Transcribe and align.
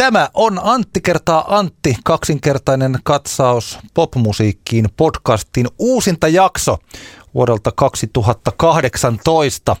Tämä 0.00 0.28
on 0.34 0.60
Antti 0.62 1.00
kertaa 1.00 1.58
Antti, 1.58 1.96
kaksinkertainen 2.04 2.98
katsaus 3.02 3.78
popmusiikkiin 3.94 4.88
podcastin 4.96 5.66
uusinta 5.78 6.28
jakso 6.28 6.78
vuodelta 7.34 7.72
2018 7.72 9.76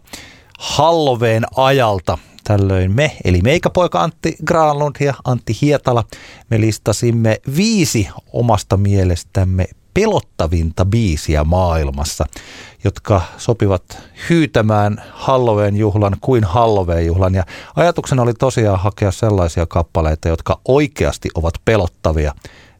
Halloween 0.58 1.44
ajalta. 1.56 2.18
Tällöin 2.44 2.92
me, 2.92 3.16
eli 3.24 3.40
meikäpoika 3.40 4.02
Antti 4.02 4.36
Granlund 4.44 4.96
ja 5.00 5.14
Antti 5.24 5.56
Hietala, 5.62 6.04
me 6.50 6.60
listasimme 6.60 7.40
viisi 7.56 8.08
omasta 8.32 8.76
mielestämme 8.76 9.66
pelottavinta 9.94 10.84
biisiä 10.84 11.44
maailmassa, 11.44 12.24
jotka 12.84 13.22
sopivat 13.38 13.98
hyytämään 14.30 15.02
Halloween-juhlan 15.12 16.16
kuin 16.20 16.44
Halloween-juhlan. 16.44 17.34
Ja 17.34 17.44
ajatuksena 17.76 18.22
oli 18.22 18.34
tosiaan 18.34 18.80
hakea 18.80 19.10
sellaisia 19.10 19.66
kappaleita, 19.66 20.28
jotka 20.28 20.60
oikeasti 20.68 21.28
ovat 21.34 21.54
pelottavia, 21.64 22.34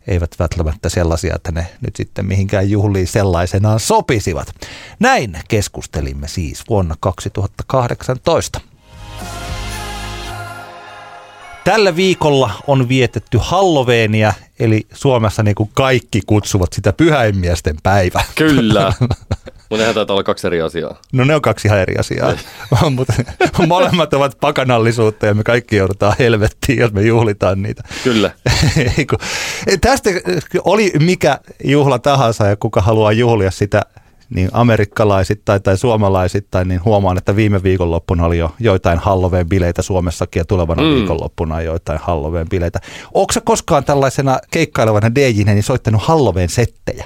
eivät 0.07 0.31
välttämättä 0.39 0.89
sellaisia, 0.89 1.35
että 1.35 1.53
ne 1.53 1.67
nyt 1.81 1.97
sitten 1.97 2.27
mihinkään 2.27 2.71
juhliin 2.71 3.07
sellaisenaan 3.07 3.81
sopisivat. 3.81 4.55
Näin 4.99 5.39
keskustelimme 5.49 6.29
siis 6.29 6.63
vuonna 6.69 6.95
2018. 7.01 8.61
Tällä 11.65 11.97
viikolla 11.97 12.51
on 12.67 12.89
vietetty 12.89 13.39
Halloweenia, 13.43 14.33
eli 14.61 14.87
Suomessa 14.95 15.43
niin 15.43 15.55
kuin 15.55 15.71
kaikki 15.75 16.21
kutsuvat 16.27 16.73
sitä 16.73 16.93
pyhäinmiesten 16.93 17.77
päivä. 17.83 18.25
Kyllä. 18.35 18.93
Mutta 19.71 19.83
nehän 19.83 19.95
taitaa 19.95 20.15
olla 20.15 20.25
kaksi 20.25 20.47
eri 20.47 20.61
asiaa. 20.61 21.01
No 21.13 21.25
ne 21.25 21.35
on 21.35 21.43
kaksi 21.43 21.69
ihan 21.69 21.81
eri 21.81 21.97
asiaa, 21.97 22.37
mutta 22.97 23.13
molemmat 23.67 24.15
ovat 24.15 24.37
pakanallisuutta 24.41 25.27
ja 25.27 25.35
me 25.35 25.43
kaikki 25.43 25.77
joudutaan 25.77 26.15
helvettiin, 26.19 26.79
jos 26.79 26.93
me 26.93 27.03
juhlitaan 27.03 27.63
niitä. 27.63 27.83
Kyllä. 28.05 28.31
Tästä 29.81 30.11
oli 30.65 30.93
mikä 30.99 31.39
juhla 31.65 31.99
tahansa 31.99 32.47
ja 32.47 32.57
kuka 32.57 32.81
haluaa 32.81 33.13
juhlia 33.13 33.51
sitä 33.51 33.83
niin 34.35 34.49
amerikkalaisittain 34.53 35.63
tai 35.63 35.79
suomalaisittain, 35.79 36.69
niin 36.69 36.85
huomaan, 36.85 37.19
että 37.19 37.37
viime 37.37 37.63
viikonloppuna 37.63 38.27
oli 38.27 38.39
jo 38.39 38.55
joitain 38.61 38.99
Halloween-bileitä 38.99 39.83
Suomessakin 39.83 40.41
ja 40.41 40.45
tulevana 40.45 40.83
mm. 40.83 40.89
viikonloppuna 40.89 41.63
joitain 41.63 41.99
Halloween-bileitä. 41.99 42.79
Onko 43.15 43.33
koskaan 43.45 43.85
tällaisena 43.85 44.39
keikkailevana 44.51 45.15
DJnä 45.15 45.55
niin 45.55 45.63
soittanut 45.63 46.03
Halloween-settejä? 46.03 47.05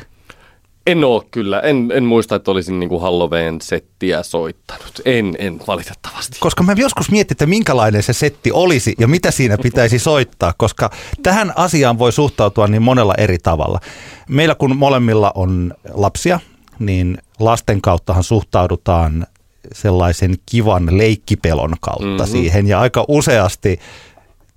En 0.87 1.05
ole 1.05 1.23
kyllä. 1.31 1.61
En, 1.61 1.93
en 1.95 2.05
muista, 2.05 2.35
että 2.35 2.51
olisin 2.51 2.81
niin 2.81 3.01
Halloween-settiä 3.01 4.23
soittanut. 4.23 5.01
En, 5.05 5.37
en 5.39 5.61
valitettavasti. 5.67 6.37
Koska 6.41 6.63
mä 6.63 6.75
joskus 6.77 7.11
mietin, 7.11 7.35
että 7.35 7.47
minkälainen 7.47 8.03
se 8.03 8.13
setti 8.13 8.53
olisi 8.53 8.95
ja 8.99 9.09
mitä 9.09 9.31
siinä 9.31 9.59
pitäisi 9.59 9.99
soittaa, 9.99 10.55
koska 10.57 10.91
tähän 11.23 11.53
asiaan 11.57 11.99
voi 11.99 12.13
suhtautua 12.13 12.67
niin 12.67 12.83
monella 12.83 13.15
eri 13.19 13.39
tavalla. 13.39 13.81
Meillä 14.29 14.55
kun 14.55 14.77
molemmilla 14.77 15.33
on 15.35 15.75
lapsia, 15.95 16.41
niin 16.79 17.19
lasten 17.39 17.81
kauttahan 17.81 18.25
suhtaudutaan 18.25 19.27
sellaisen 19.73 20.35
kivan 20.47 20.99
leikkipelon 20.99 21.75
kautta 21.81 22.07
mm-hmm. 22.07 22.33
siihen. 22.33 22.67
Ja 22.67 22.81
aika 22.81 23.05
useasti 23.09 23.81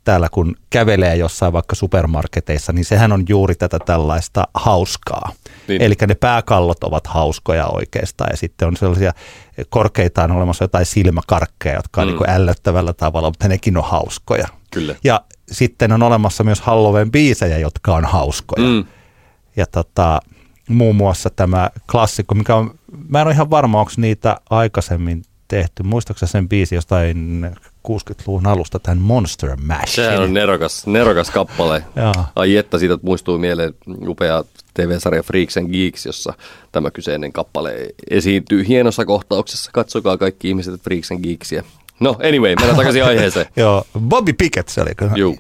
täällä 0.04 0.30
kun 0.32 0.56
kävelee 0.70 1.16
jossain 1.16 1.54
vaikka 1.54 1.76
supermarketeissa, 1.76 2.74
niin 2.74 2.86
sehän 2.86 3.12
on 3.12 3.26
juuri 3.30 3.56
tätä 3.56 3.80
tällaista 3.80 4.48
hauskaa. 4.54 5.32
Niin. 5.68 5.82
Eli 5.82 5.94
ne 6.08 6.16
pääkallot 6.16 6.84
ovat 6.84 7.08
hauskoja 7.08 7.68
oikeastaan 7.68 8.30
ja 8.32 8.38
sitten 8.38 8.68
on 8.68 8.78
sellaisia 8.78 9.14
korkeitaan 9.70 10.32
olemassa 10.32 10.64
jotain 10.64 10.86
silmäkarkkeja, 10.86 11.76
jotka 11.76 12.02
on 12.02 12.08
mm. 12.08 12.14
niin 12.14 12.30
ällöttävällä 12.30 12.94
tavalla, 12.94 13.30
mutta 13.30 13.48
nekin 13.48 13.78
on 13.78 13.84
hauskoja. 13.84 14.48
Kyllä. 14.72 14.96
Ja 15.04 15.22
sitten 15.52 15.92
on 15.92 16.04
olemassa 16.04 16.44
myös 16.44 16.62
Halloween 16.62 17.12
biisejä, 17.12 17.58
jotka 17.58 17.96
on 17.96 18.06
hauskoja. 18.06 18.68
Mm. 18.68 18.86
Ja 19.56 19.66
tota, 19.66 20.20
muun 20.68 20.96
muassa 20.96 21.30
tämä 21.30 21.70
klassikko, 21.92 22.36
mikä 22.36 22.56
on, 22.56 22.80
mä 23.10 23.22
en 23.22 23.28
ole 23.28 23.34
ihan 23.34 23.50
varma, 23.50 23.80
onko 23.80 23.92
niitä 23.98 24.38
aikaisemmin 24.50 25.24
tehty. 25.48 25.84
Muistaakseni 25.84 26.30
sen 26.30 26.50
biisi 26.50 26.76
jostain 26.76 27.50
60-luvun 27.88 28.48
alusta, 28.48 28.80
tämän 28.80 28.98
Monster 28.98 29.56
Mash. 29.56 29.96
Se 29.96 30.18
on 30.18 30.34
nerokas, 30.34 30.88
nerokas 30.88 31.30
kappale. 31.30 31.84
Ai 32.36 32.56
että 32.56 32.78
siitä 32.80 32.98
muistuu 33.02 33.38
mieleen 33.38 33.74
upea 34.08 34.44
TV-sarja 34.74 35.24
Freaks 35.24 35.58
and 35.58 35.70
Geeks, 35.72 36.06
jossa 36.06 36.34
tämä 36.72 36.92
kyseinen 36.92 37.34
kappale 37.34 37.88
esiintyy 38.10 38.68
hienossa 38.68 39.06
kohtauksessa. 39.06 39.72
Katsokaa 39.74 40.18
kaikki 40.18 40.50
ihmiset 40.50 40.82
Freaks 40.82 41.12
and 41.12 41.24
Geeksia. 41.24 41.64
No 42.00 42.16
anyway, 42.24 42.56
mennään 42.56 42.76
takaisin 42.76 43.04
aiheeseen. 43.12 43.46
Joo, 43.56 43.86
Bobby 44.00 44.34
Pickett 44.34 44.70
se 44.70 44.82
oli. 44.82 44.92
Joo. 45.16 45.36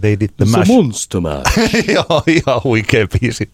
They 0.00 0.20
did 0.20 0.30
the 0.36 0.44
mash. 0.44 0.68
Monster 0.68 1.20
mash. 1.20 1.58
Joo, 1.94 2.22
ihan 2.26 2.60
huikea 2.64 3.06
biisi. 3.20 3.50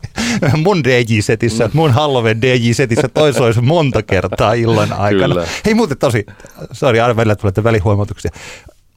Mun 0.57 0.85
DJ-setissä, 0.85 1.71
mun 1.73 1.91
Halloween 1.91 2.43
DJ-setissä 2.43 3.09
toi 3.09 3.33
soisi 3.33 3.61
monta 3.61 4.03
kertaa 4.03 4.53
illan 4.53 4.93
aikana. 4.93 5.35
Kyllä. 5.35 5.47
Hei 5.65 5.75
muuten 5.75 5.99
tosi, 5.99 6.27
sori, 6.73 7.01
aina 7.01 7.17
välillä 7.17 7.37
tulee 7.37 7.53
välihuomautuksia. 7.65 8.31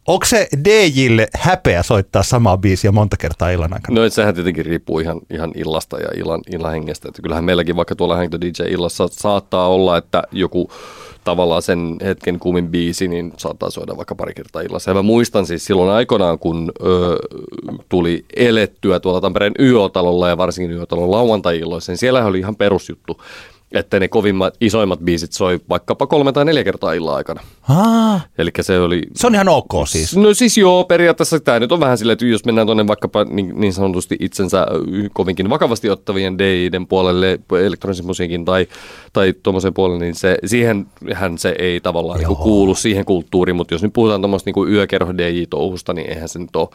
Onko 0.10 0.26
se 0.26 0.48
DJille 0.66 1.28
häpeä 1.36 1.84
soittaa 1.84 2.24
samaa 2.24 2.58
biisiä 2.58 2.92
monta 2.92 3.18
kertaa 3.18 3.50
illan 3.50 3.74
aikana? 3.74 4.02
No 4.02 4.10
sehän 4.10 4.36
tietenkin 4.36 4.66
riippuu 4.66 5.00
ihan, 5.00 5.22
ihan 5.30 5.52
illasta 5.56 6.00
ja 6.00 6.08
illan, 6.16 6.42
illan 6.54 6.72
hengestä. 6.72 7.08
Että 7.10 7.22
kyllähän 7.22 7.44
meilläkin 7.44 7.76
vaikka 7.76 7.96
tuolla 7.96 8.16
Hang 8.16 8.32
DJ-illassa 8.34 9.08
saattaa 9.12 9.68
olla, 9.68 9.98
että 9.98 10.24
joku 10.32 10.72
tavallaan 11.24 11.62
sen 11.62 11.98
hetken 12.04 12.40
kuumin 12.40 12.68
biisi, 12.68 13.08
niin 13.08 13.34
saattaa 13.38 13.70
soida 13.70 13.98
vaikka 13.98 14.16
pari 14.16 14.34
kertaa 14.34 14.62
illassa. 14.62 14.92
Ja 14.92 14.96
mä 14.96 15.02
muistan 15.02 15.46
siis 15.46 15.66
silloin 15.66 15.90
aikoinaan, 15.90 16.40
kun 16.40 16.72
ö, 16.82 17.16
tuli 17.90 18.26
elettyä 18.36 19.00
tuolla 19.00 19.22
Tampereen 19.22 19.54
YO-talolla 19.60 20.30
ja 20.30 20.38
varsinkin 20.38 20.78
YO-talon 20.78 21.12
lauantai-illoissa, 21.12 21.92
niin 21.92 21.98
siellä 21.98 22.26
oli 22.26 22.40
ihan 22.40 22.56
perusjuttu, 22.56 23.22
että 23.74 24.00
ne 24.00 24.08
kovimmat, 24.08 24.54
isoimmat 24.62 25.00
biisit 25.00 25.34
soi 25.34 25.60
vaikkapa 25.70 26.08
kolme 26.08 26.32
tai 26.32 26.46
neljä 26.46 26.64
kertaa 26.64 26.94
illan 26.94 27.16
aikana. 27.16 27.42
Eli 28.38 28.52
se 28.62 28.80
oli... 28.80 29.02
Se 29.16 29.28
on 29.28 29.36
ihan 29.36 29.50
ok 29.50 29.72
siis. 29.88 30.18
No 30.18 30.34
siis 30.34 30.58
joo, 30.58 30.84
periaatteessa 30.84 31.40
tämä 31.40 31.60
nyt 31.60 31.72
on 31.72 31.80
vähän 31.80 31.98
silleen, 31.98 32.14
että 32.14 32.26
jos 32.26 32.46
mennään 32.46 32.68
tuonne 32.68 32.88
vaikkapa 32.88 33.24
niin, 33.24 33.60
niin 33.60 33.74
sanotusti 33.74 34.18
itsensä 34.20 34.68
kovinkin 35.14 35.50
vakavasti 35.50 35.90
ottavien 35.90 36.38
DJiden 36.38 36.88
puolelle, 36.88 37.40
elektronisen 37.66 38.06
musiikin 38.06 38.46
tai, 38.46 38.68
tai 39.14 39.34
tuommoisen 39.44 39.74
puolelle, 39.74 40.00
niin 40.06 40.16
se, 40.16 40.38
siihen 40.46 40.86
hän 41.14 41.38
se 41.38 41.56
ei 41.60 41.80
tavallaan 41.80 42.20
niin 42.20 42.36
kuulu 42.36 42.76
siihen 42.76 43.06
kulttuuriin, 43.06 43.56
mutta 43.56 43.74
jos 43.74 43.84
nyt 43.84 43.94
puhutaan 43.94 44.22
tuommoista 44.22 44.52
niin 44.56 44.74
yökerho 44.74 45.14
DJ-touhusta, 45.14 45.94
niin 45.94 46.10
eihän 46.10 46.30
se 46.30 46.40
nyt 46.40 46.56
ole 46.56 46.70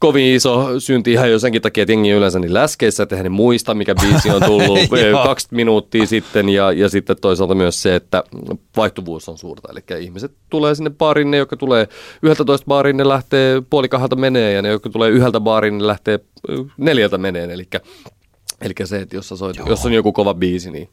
kovin 0.00 0.34
iso 0.34 0.80
synti 0.80 1.12
ihan 1.12 1.30
jo 1.30 1.38
senkin 1.38 1.62
takia, 1.62 1.82
että 1.82 1.92
jengi 1.92 2.10
yleensä 2.10 2.38
niin 2.38 2.54
läskeissä, 2.54 3.02
että 3.02 3.16
he 3.16 3.28
muista, 3.28 3.74
mikä 3.74 3.94
biisi 3.94 4.30
on 4.30 4.42
tullut 4.42 4.78
kaksi 5.24 5.48
minuuttia 5.50 6.06
sitten. 6.06 6.48
Ja, 6.48 6.72
ja 6.72 6.88
sitten 6.88 7.16
toisaalta 7.20 7.54
myös 7.54 7.82
se, 7.82 7.94
että 7.94 8.24
vaihtuvuus 8.76 9.28
on 9.28 9.38
suurta. 9.38 9.68
Eli 9.72 10.02
ihmiset 10.02 10.32
tulee 10.50 10.74
sinne 10.74 10.90
baariin, 10.90 11.30
ne, 11.30 11.36
jotka 11.36 11.56
tulee 11.56 11.88
yhdeltä 12.22 12.44
toista 12.44 12.66
baariin, 12.68 12.96
ne 12.96 13.08
lähtee 13.08 13.62
puoli 13.70 13.88
kahdelta 13.88 14.16
menee, 14.16 14.52
ja 14.52 14.62
ne, 14.62 14.68
jotka 14.68 14.90
tulee 14.90 15.10
yhdeltä 15.10 15.40
baariin, 15.40 15.78
ne 15.78 15.86
lähtee 15.86 16.18
neljältä 16.76 17.18
meneen. 17.18 17.50
Eli 17.50 17.68
Eli 18.60 18.74
se, 18.84 18.96
että 18.96 19.16
jos, 19.16 19.28
soit, 19.28 19.56
jos 19.66 19.86
on 19.86 19.92
joku 19.92 20.12
kova 20.12 20.34
biisi, 20.34 20.70
niin 20.70 20.88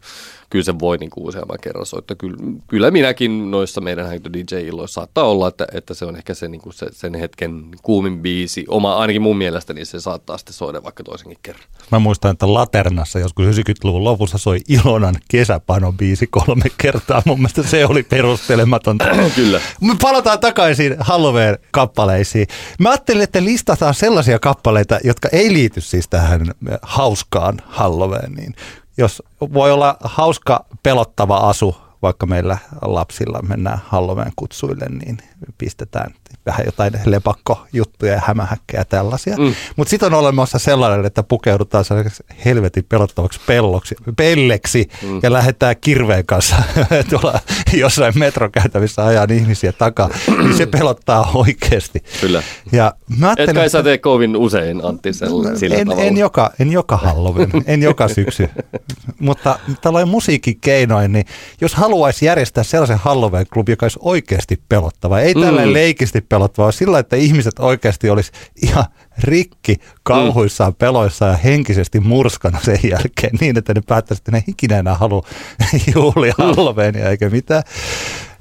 kyllä 0.49 0.65
se 0.65 0.79
voi 0.79 0.97
niin 0.97 1.09
kuin 1.09 1.27
useamman 1.27 1.57
kerran 1.61 1.85
soittaa. 1.85 2.15
Kyllä, 2.15 2.37
kyllä 2.67 2.91
minäkin 2.91 3.51
noissa 3.51 3.81
meidän 3.81 4.07
DJ-illoissa 4.07 4.93
saattaa 4.93 5.23
olla, 5.23 5.47
että, 5.47 5.67
että 5.73 5.93
se 5.93 6.05
on 6.05 6.15
ehkä 6.15 6.33
se, 6.33 6.47
niin 6.47 6.61
kuin 6.61 6.73
se, 6.73 6.87
sen 6.91 7.15
hetken 7.15 7.65
kuumin 7.83 8.21
biisi. 8.21 8.65
Oma, 8.67 8.95
ainakin 8.95 9.21
mun 9.21 9.37
mielestä 9.37 9.73
niin 9.73 9.85
se 9.85 9.99
saattaa 9.99 10.37
sitten 10.37 10.53
soida 10.53 10.83
vaikka 10.83 11.03
toisenkin 11.03 11.37
kerran. 11.43 11.63
Mä 11.91 11.99
muistan, 11.99 12.31
että 12.31 12.53
Laternassa 12.53 13.19
joskus 13.19 13.45
90-luvun 13.45 14.03
lopussa 14.03 14.37
soi 14.37 14.59
Ilonan 14.67 15.15
kesäpano 15.27 15.93
biisi 15.93 16.27
kolme 16.27 16.65
kertaa. 16.77 17.21
Mun 17.25 17.37
mielestä 17.37 17.63
se 17.63 17.85
oli 17.85 18.03
perustelematonta. 18.03 19.05
kyllä. 19.35 19.61
Me 19.81 19.95
palataan 20.01 20.39
takaisin 20.39 20.95
Halloween-kappaleisiin. 20.99 22.47
Mä 22.79 22.89
ajattelin, 22.89 23.23
että 23.23 23.43
listataan 23.43 23.93
sellaisia 23.93 24.39
kappaleita, 24.39 24.99
jotka 25.03 25.29
ei 25.31 25.53
liity 25.53 25.81
siis 25.81 26.07
tähän 26.07 26.51
hauskaan 26.81 27.57
Halloweeniin 27.65 28.55
jos 28.97 29.23
voi 29.53 29.71
olla 29.71 29.97
hauska 30.03 30.65
pelottava 30.83 31.37
asu, 31.37 31.75
vaikka 32.01 32.25
meillä 32.25 32.57
lapsilla 32.81 33.41
mennään 33.41 33.81
Halloween 33.85 34.31
kutsuille, 34.35 34.85
niin 34.89 35.17
pistetään 35.57 36.13
vähän 36.45 36.65
jotain 36.65 36.93
lepakkojuttuja 37.05 38.13
ja 38.13 38.21
hämähäkkejä 38.25 38.81
ja 38.81 38.85
tällaisia. 38.85 39.37
Mm. 39.37 39.53
Mutta 39.75 39.89
sitten 39.89 40.13
on 40.13 40.19
olemassa 40.19 40.59
sellainen, 40.59 41.05
että 41.05 41.23
pukeudutaan 41.23 41.85
sellaiseksi 41.85 42.23
helvetin 42.45 42.85
pelottavaksi 42.89 43.39
pelloksi, 43.47 43.95
pelleksi 44.17 44.89
mm. 45.03 45.19
ja 45.23 45.33
lähdetään 45.33 45.75
kirveen 45.81 46.25
kanssa 46.25 46.55
tuolla 47.09 47.39
jossain 47.73 48.13
metrokäytävissä 48.19 49.05
ajan 49.05 49.31
ihmisiä 49.31 49.71
takaa. 49.71 50.09
niin 50.27 50.57
se 50.57 50.65
pelottaa 50.65 51.31
oikeasti. 51.33 52.03
Kyllä. 52.21 52.43
Ja 52.71 52.93
mä 53.19 53.33
Et 53.37 53.53
kai 53.53 53.69
sä 53.69 53.83
tee 53.83 53.97
kovin 53.97 54.37
usein, 54.37 54.85
Antti, 54.85 55.13
sillä 55.13 55.75
en, 55.75 55.87
tavalla. 55.87 56.07
En 56.07 56.17
joka, 56.17 56.51
en 56.59 56.71
joka 56.71 56.97
Halloween, 56.97 57.51
en 57.65 57.83
joka 57.83 58.07
syksy. 58.07 58.49
Mutta 59.19 59.59
tällainen 59.81 60.09
musiikin 60.09 60.59
keinoin, 60.61 61.11
niin 61.11 61.25
jos 61.61 61.75
haluaisi 61.75 62.25
järjestää 62.25 62.63
sellaisen 62.63 62.97
Halloween-klubi, 62.97 63.71
joka 63.71 63.85
olisi 63.85 63.99
oikeasti 64.01 64.61
pelottava, 64.69 65.19
ei 65.19 65.33
tällainen 65.33 65.67
mm. 65.67 65.73
leikisti 65.73 66.21
pelottavaa 66.29 66.71
sillä, 66.71 66.99
että 66.99 67.15
ihmiset 67.15 67.59
oikeasti 67.59 68.09
olisi 68.09 68.31
ihan 68.63 68.85
rikki 69.17 69.75
kauhuissaan, 70.03 70.75
peloissaan 70.75 71.31
ja 71.31 71.37
henkisesti 71.37 71.99
murskana 71.99 72.59
sen 72.61 72.79
jälkeen 72.83 73.33
niin, 73.41 73.57
että 73.57 73.73
ne 73.73 73.81
päättäisi, 73.87 74.21
että 74.21 74.31
ne 74.31 74.43
ikinä 74.47 74.77
enää 74.77 74.95
halua 74.95 75.23
juhlia 75.95 76.33
Halloweenia 76.37 77.09
eikä 77.09 77.29
mitään. 77.29 77.63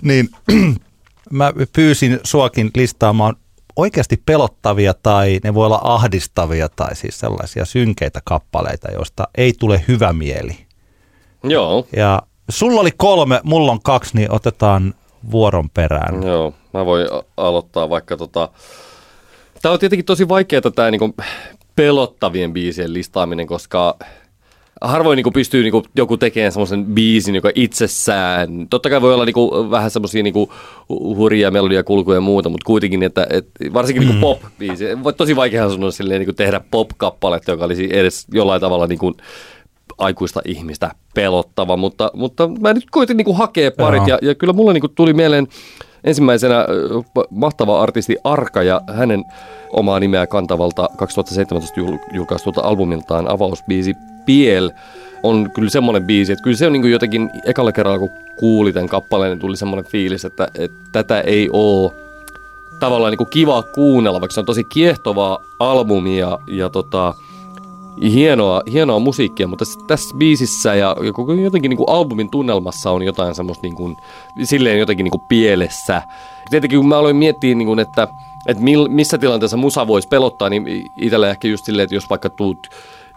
Niin 0.02 0.28
mä 1.30 1.52
pyysin 1.72 2.20
suakin 2.22 2.70
listaamaan 2.76 3.36
oikeasti 3.76 4.22
pelottavia 4.26 4.94
tai 4.94 5.40
ne 5.44 5.54
voi 5.54 5.66
olla 5.66 5.80
ahdistavia 5.84 6.68
tai 6.68 6.96
siis 6.96 7.20
sellaisia 7.20 7.64
synkeitä 7.64 8.20
kappaleita, 8.24 8.92
joista 8.92 9.28
ei 9.34 9.52
tule 9.58 9.84
hyvä 9.88 10.12
mieli. 10.12 10.66
Joo. 11.42 11.86
Ja 11.96 12.22
sulla 12.48 12.80
oli 12.80 12.90
kolme, 12.96 13.40
mulla 13.44 13.72
on 13.72 13.82
kaksi, 13.82 14.16
niin 14.16 14.32
otetaan 14.32 14.94
vuoron 15.30 15.70
perään. 15.70 16.22
Joo, 16.22 16.54
mä 16.76 16.86
voin 16.86 17.06
aloittaa 17.36 17.90
vaikka 17.90 18.16
tota... 18.16 18.48
Tämä 19.62 19.72
on 19.72 19.78
tietenkin 19.78 20.04
tosi 20.04 20.28
vaikeaa 20.28 20.70
tämä 20.74 20.90
niinku 20.90 21.14
pelottavien 21.76 22.52
biisien 22.52 22.92
listaaminen, 22.92 23.46
koska 23.46 23.98
harvoin 24.80 25.16
niinku 25.16 25.30
pystyy 25.30 25.62
niinku 25.62 25.82
joku 25.96 26.16
tekemään 26.16 26.52
semmoisen 26.52 26.84
biisin, 26.84 27.34
joka 27.34 27.50
itsessään, 27.54 28.66
totta 28.70 28.90
kai 28.90 29.02
voi 29.02 29.14
olla 29.14 29.24
niinku 29.24 29.70
vähän 29.70 29.90
semmoisia 29.90 30.22
niinku 30.22 30.52
hurjia 30.88 31.50
melodiakulkuja 31.50 32.16
ja 32.16 32.20
muuta, 32.20 32.48
mutta 32.48 32.66
kuitenkin, 32.66 33.02
että 33.02 33.26
et, 33.30 33.46
varsinkin 33.72 34.08
niinku 34.08 34.20
pop-biisi, 34.20 34.84
tosi 35.16 35.36
vaikeaa 35.36 35.70
sanoa 35.70 35.90
silleen 35.90 36.18
niinku 36.18 36.32
tehdä 36.32 36.60
pop-kappaletta, 36.70 37.50
joka 37.50 37.64
olisi 37.64 37.88
edes 37.92 38.26
jollain 38.32 38.60
tavalla 38.60 38.86
niinku 38.86 39.14
aikuista 39.98 40.40
ihmistä 40.44 40.90
pelottava, 41.14 41.76
mutta, 41.76 42.10
mutta 42.14 42.48
mä 42.48 42.72
nyt 42.72 42.86
koitin 42.90 43.16
niinku 43.16 43.32
hakea 43.32 43.70
parit 43.70 44.06
ja, 44.06 44.18
ja 44.22 44.34
kyllä 44.34 44.52
mulla 44.52 44.72
niinku 44.72 44.88
tuli 44.88 45.12
mieleen 45.12 45.46
ensimmäisenä 46.06 46.66
mahtava 47.30 47.82
artisti 47.82 48.16
Arka 48.24 48.62
ja 48.62 48.80
hänen 48.94 49.24
omaa 49.72 50.00
nimeä 50.00 50.26
kantavalta 50.26 50.88
2017 50.96 51.80
jul- 51.80 51.98
julkaistulta 52.12 52.60
albumiltaan 52.60 53.30
avausbiisi 53.30 53.94
Piel 54.26 54.70
on 55.22 55.50
kyllä 55.54 55.70
semmoinen 55.70 56.04
biisi, 56.04 56.32
että 56.32 56.42
kyllä 56.42 56.56
se 56.56 56.66
on 56.66 56.72
niin 56.72 56.90
jotenkin 56.90 57.30
ekalla 57.46 57.72
kerralla 57.72 57.98
kun 57.98 58.10
kuuli 58.36 58.72
tämän 58.72 58.88
kappaleen, 58.88 59.30
niin 59.30 59.40
tuli 59.40 59.56
semmoinen 59.56 59.90
fiilis, 59.90 60.24
että, 60.24 60.48
että 60.58 60.76
tätä 60.92 61.20
ei 61.20 61.48
ole 61.52 61.92
tavallaan 62.80 63.14
niin 63.18 63.30
kiva 63.30 63.62
kuunnella, 63.62 64.20
vaikka 64.20 64.34
se 64.34 64.40
on 64.40 64.46
tosi 64.46 64.64
kiehtovaa 64.64 65.38
albumia 65.58 66.38
ja 66.46 66.70
tota, 66.70 67.14
hienoa, 68.02 68.62
hienoa 68.72 68.98
musiikkia, 68.98 69.46
mutta 69.46 69.64
tässä 69.86 70.16
biisissä 70.18 70.74
ja 70.74 70.96
koko 71.12 71.32
jotenkin 71.32 71.68
niin 71.68 71.76
kuin 71.76 71.88
albumin 71.88 72.30
tunnelmassa 72.30 72.90
on 72.90 73.02
jotain 73.02 73.34
semmoista 73.34 73.62
niin 73.62 73.74
kuin, 73.74 73.96
silleen 74.42 74.78
jotenkin 74.78 75.04
niin 75.04 75.10
kuin 75.10 75.24
pielessä. 75.28 76.02
Tietenkin 76.50 76.78
kun 76.78 76.88
mä 76.88 76.98
aloin 76.98 77.16
miettiä, 77.16 77.54
niin 77.54 77.66
kuin, 77.66 77.78
että, 77.78 78.08
että 78.46 78.62
mil, 78.62 78.88
missä 78.88 79.18
tilanteessa 79.18 79.56
musa 79.56 79.86
voisi 79.86 80.08
pelottaa, 80.08 80.48
niin 80.48 80.86
itsellä 80.96 81.30
ehkä 81.30 81.48
just 81.48 81.64
silleen, 81.64 81.84
että 81.84 81.94
jos 81.94 82.10
vaikka 82.10 82.30
tuut 82.30 82.68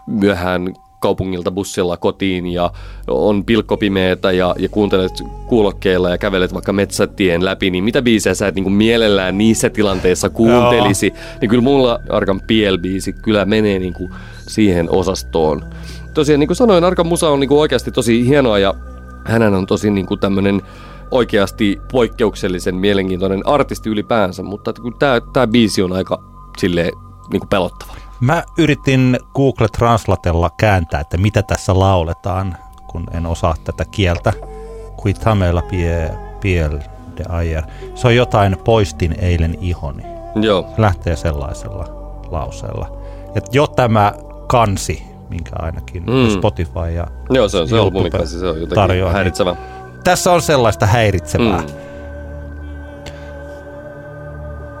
myöhään 0.06 0.74
kaupungilta 1.00 1.50
bussilla 1.50 1.96
kotiin 1.96 2.46
ja 2.46 2.70
on 3.08 3.44
pilkkopimeetä 3.44 4.32
ja, 4.32 4.54
ja 4.58 4.68
kuuntelet 4.68 5.12
kuulokkeilla 5.46 6.10
ja 6.10 6.18
kävelet 6.18 6.54
vaikka 6.54 6.72
metsätien 6.72 7.44
läpi, 7.44 7.70
niin 7.70 7.84
mitä 7.84 8.02
biisejä 8.02 8.34
sä 8.34 8.48
et 8.48 8.54
niin 8.54 8.62
kuin 8.62 8.72
mielellään 8.72 9.38
niissä 9.38 9.70
tilanteissa 9.70 10.30
kuuntelisi, 10.30 11.12
niin 11.40 11.48
kyllä 11.48 11.62
mulla 11.62 12.00
Arkan 12.08 12.40
Piel-biisi 12.40 13.12
kyllä 13.22 13.44
menee 13.44 13.78
niin 13.78 13.94
kuin 13.94 14.10
siihen 14.50 14.90
osastoon. 14.90 15.64
Tosiaan 16.14 16.40
niin 16.40 16.48
kuin 16.48 16.56
sanoin, 16.56 16.84
Arkan 16.84 17.06
musa 17.06 17.28
on 17.28 17.40
niin 17.40 17.48
kuin 17.48 17.60
oikeasti 17.60 17.92
tosi 17.92 18.26
hienoa 18.26 18.58
ja 18.58 18.74
hänen 19.24 19.54
on 19.54 19.66
tosi 19.66 19.90
niin 19.90 20.06
kuin 20.06 20.20
tämmöinen 20.20 20.62
oikeasti 21.10 21.80
poikkeuksellisen 21.92 22.74
mielenkiintoinen 22.74 23.46
artisti 23.46 23.90
ylipäänsä, 23.90 24.42
mutta 24.42 24.70
että 24.70 24.82
tämä, 24.98 25.20
tämä 25.32 25.46
biisi 25.46 25.82
on 25.82 25.92
aika 25.92 26.22
silleen 26.58 26.92
niin 27.32 27.40
kuin 27.40 27.48
pelottava. 27.48 27.92
Mä 28.20 28.42
yritin 28.58 29.18
Google 29.34 29.68
Translatella 29.68 30.50
kääntää, 30.58 31.00
että 31.00 31.16
mitä 31.16 31.42
tässä 31.42 31.78
lauletaan, 31.78 32.56
kun 32.90 33.06
en 33.14 33.26
osaa 33.26 33.54
tätä 33.64 33.84
kieltä. 33.84 34.32
Quitamela 35.04 35.62
pie, 35.62 36.10
piel 36.40 36.78
de 37.16 37.24
ayer. 37.28 37.62
Se 37.94 38.06
on 38.06 38.16
jotain, 38.16 38.56
poistin 38.64 39.14
eilen 39.18 39.58
ihoni. 39.60 40.02
Joo. 40.34 40.66
Lähtee 40.78 41.16
sellaisella 41.16 41.84
lauseella. 42.30 42.96
Et 43.34 43.54
jo 43.54 43.66
tämä 43.66 44.12
kansi, 44.50 45.02
minkä 45.28 45.50
ainakin 45.58 46.02
Mm. 46.02 46.30
Spotify 46.30 46.90
ja 46.94 47.06
Joo, 47.30 47.48
se 47.48 47.58
on 47.58 47.68
se 47.68 47.76
YouTube 47.76 47.98
albumin 47.98 48.12
kanssa, 48.12 48.38
se 48.38 48.46
on 48.46 48.54
jotenkin 48.54 48.74
tarjoaa, 48.74 49.08
niin 49.10 49.14
häiritsevä. 49.16 49.56
Tässä 50.04 50.32
on 50.32 50.42
sellaista 50.42 50.86
häiritsevää. 50.86 51.60
Mm. 51.60 51.66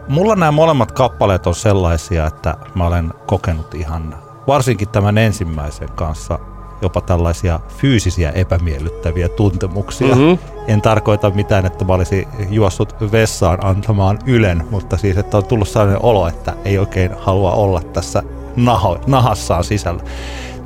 Mulla 0.08 0.36
nämä 0.36 0.52
molemmat 0.52 0.92
kappaleet 0.92 1.46
on 1.46 1.54
sellaisia, 1.54 2.26
että 2.26 2.54
mä 2.74 2.86
olen 2.86 3.12
kokenut 3.26 3.74
ihan, 3.74 4.14
varsinkin 4.46 4.88
tämän 4.88 5.18
ensimmäisen 5.18 5.88
kanssa, 5.94 6.38
jopa 6.82 7.00
tällaisia 7.00 7.60
fyysisiä 7.68 8.30
epämiellyttäviä 8.30 9.28
tuntemuksia. 9.28 10.14
Mhm. 10.14 10.32
En 10.68 10.82
tarkoita 10.82 11.30
mitään, 11.30 11.66
että 11.66 11.84
mä 11.84 11.92
olisin 11.94 12.28
juossut 12.50 13.12
vessaan 13.12 13.66
antamaan 13.66 14.18
ylen, 14.26 14.64
mutta 14.70 14.96
siis, 14.96 15.16
että 15.18 15.36
on 15.36 15.44
tullut 15.44 15.68
sellainen 15.68 16.02
olo, 16.02 16.28
että 16.28 16.52
ei 16.64 16.78
oikein 16.78 17.10
halua 17.18 17.52
olla 17.52 17.80
tässä 17.82 18.22
naho, 18.56 18.98
nahassaan 19.06 19.64
sisällä. 19.64 20.02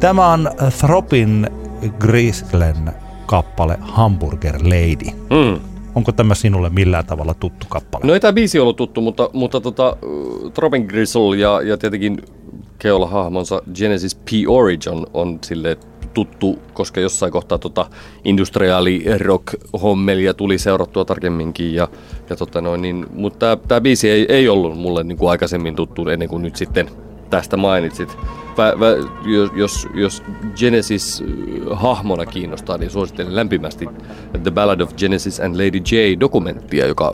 Tämä 0.01 0.33
on 0.33 0.51
Thropin 0.79 1.47
Grislen 1.99 2.93
kappale 3.27 3.79
Hamburger 3.81 4.55
Lady. 4.55 5.11
Mm. 5.31 5.61
Onko 5.95 6.13
tämä 6.13 6.35
sinulle 6.35 6.71
millään 6.71 7.07
tavalla 7.07 7.35
tuttu 7.35 7.67
kappale? 7.69 8.07
No 8.07 8.15
ei 8.15 8.21
tämä 8.21 8.33
biisi 8.33 8.59
ollut 8.59 8.77
tuttu, 8.77 9.01
mutta, 9.01 9.31
mutta 9.33 9.61
tota, 9.61 9.97
Tropin 10.55 10.85
Gristle 10.87 11.37
ja, 11.37 11.61
ja 11.63 11.77
tietenkin 11.77 12.23
Keola 12.79 13.07
hahmonsa 13.07 13.63
Genesis 13.75 14.15
P. 14.15 14.29
Origin 14.49 15.07
on 15.15 15.39
sille 15.43 15.79
tuttu, 16.15 16.59
koska 16.75 17.01
jossain 17.01 17.33
kohtaa 17.33 17.59
tota 17.59 17.87
industriaali 18.25 19.05
rock 19.19 19.55
hommelia 19.83 20.35
tuli 20.35 20.59
seurattua 20.59 21.05
tarkemminkin. 21.05 21.75
Ja, 21.75 21.89
ja 22.31 22.37
tota 22.37 22.61
noin, 22.61 22.83
niin, 22.83 23.07
mutta 23.15 23.57
tämä 23.69 23.81
biisi 23.81 24.11
ei, 24.11 24.27
ei 24.29 24.49
ollut 24.49 24.79
mulle 24.79 25.05
niin 25.05 25.19
kuin 25.19 25.31
aikaisemmin 25.31 25.77
tuttu 25.77 26.09
ennen 26.09 26.29
kuin 26.29 26.43
nyt 26.43 26.57
sitten 26.57 26.91
tästä 27.31 27.57
mainitsit. 27.57 28.17
Vä, 28.59 28.73
vä, 28.81 28.87
jos, 29.25 29.51
jos, 29.55 29.89
jos 29.95 30.23
Genesis 30.57 31.23
äh, 31.23 31.79
hahmona 31.81 32.27
kiinnostaa, 32.27 32.79
niin 32.79 32.91
suosittelen 32.91 33.37
lämpimästi 33.37 33.89
The 34.43 34.51
Ballad 34.51 34.81
of 34.81 34.95
Genesis 34.97 35.41
and 35.41 35.55
Lady 35.57 35.79
J 35.79 36.21
dokumenttia, 36.21 36.87
joka, 36.87 37.13